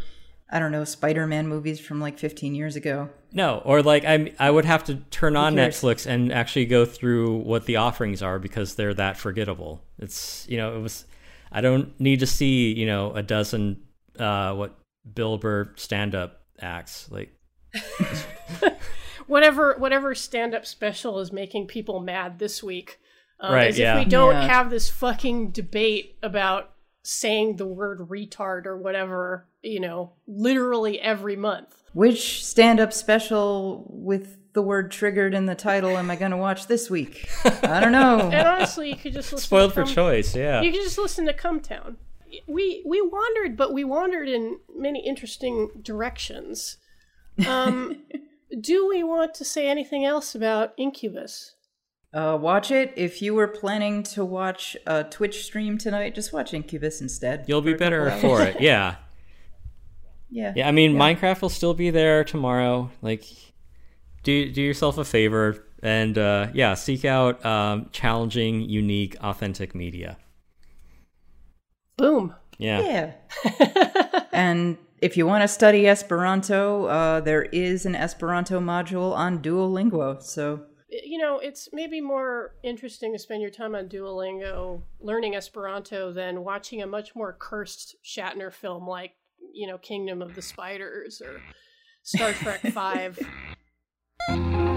[0.53, 3.09] I don't know, Spider Man movies from like 15 years ago?
[3.33, 5.55] no, or like I I would have to turn on?
[5.57, 9.83] Netflix and actually go through what the offerings are because they're that forgettable.
[9.99, 11.07] It's you know it was.
[11.51, 13.83] I don't need to see you know a dozen
[14.19, 14.79] uh, what
[15.15, 17.33] Bill Burr stand up acts like.
[19.27, 22.99] Whatever whatever stand up special is making people mad this week.
[23.41, 23.99] Um, Right, As yeah.
[23.99, 24.47] if we don't Yeah.
[24.49, 26.73] have this fucking debate about
[27.05, 31.83] saying the word retard or whatever, you know, literally every month.
[31.93, 36.37] Which stand up special with the word triggered in the title am I going to
[36.37, 37.29] watch this week?
[37.45, 38.19] I don't know.
[38.33, 40.63] And honestly, you could just listen to Spoiled to for Come- choice, yeah.
[40.63, 41.97] You could just listen to Come Town.
[42.47, 46.79] We we wandered, but we wandered in many interesting directions.
[47.47, 48.05] Um,
[48.61, 51.55] do we want to say anything else about Incubus?
[52.15, 52.93] Uh, watch it.
[52.97, 57.45] If you were planning to watch a Twitch stream tonight, just watch Incubus instead.
[57.49, 58.57] You'll be better for it.
[58.61, 58.97] Yeah.
[60.33, 60.55] Yeah.
[60.57, 62.91] Yeah, I mean, Minecraft will still be there tomorrow.
[63.03, 63.25] Like,
[64.23, 70.17] do do yourself a favor and uh, yeah, seek out um, challenging, unique, authentic media.
[71.99, 72.35] Boom.
[72.57, 73.13] Yeah.
[73.45, 74.23] Yeah.
[74.33, 80.23] and if you want to study Esperanto, uh, there is an Esperanto module on Duolingo.
[80.23, 86.13] So you know, it's maybe more interesting to spend your time on Duolingo learning Esperanto
[86.13, 89.13] than watching a much more cursed Shatner film like,
[89.53, 91.41] you know, Kingdom of the Spiders or
[92.03, 93.19] Star Trek 5.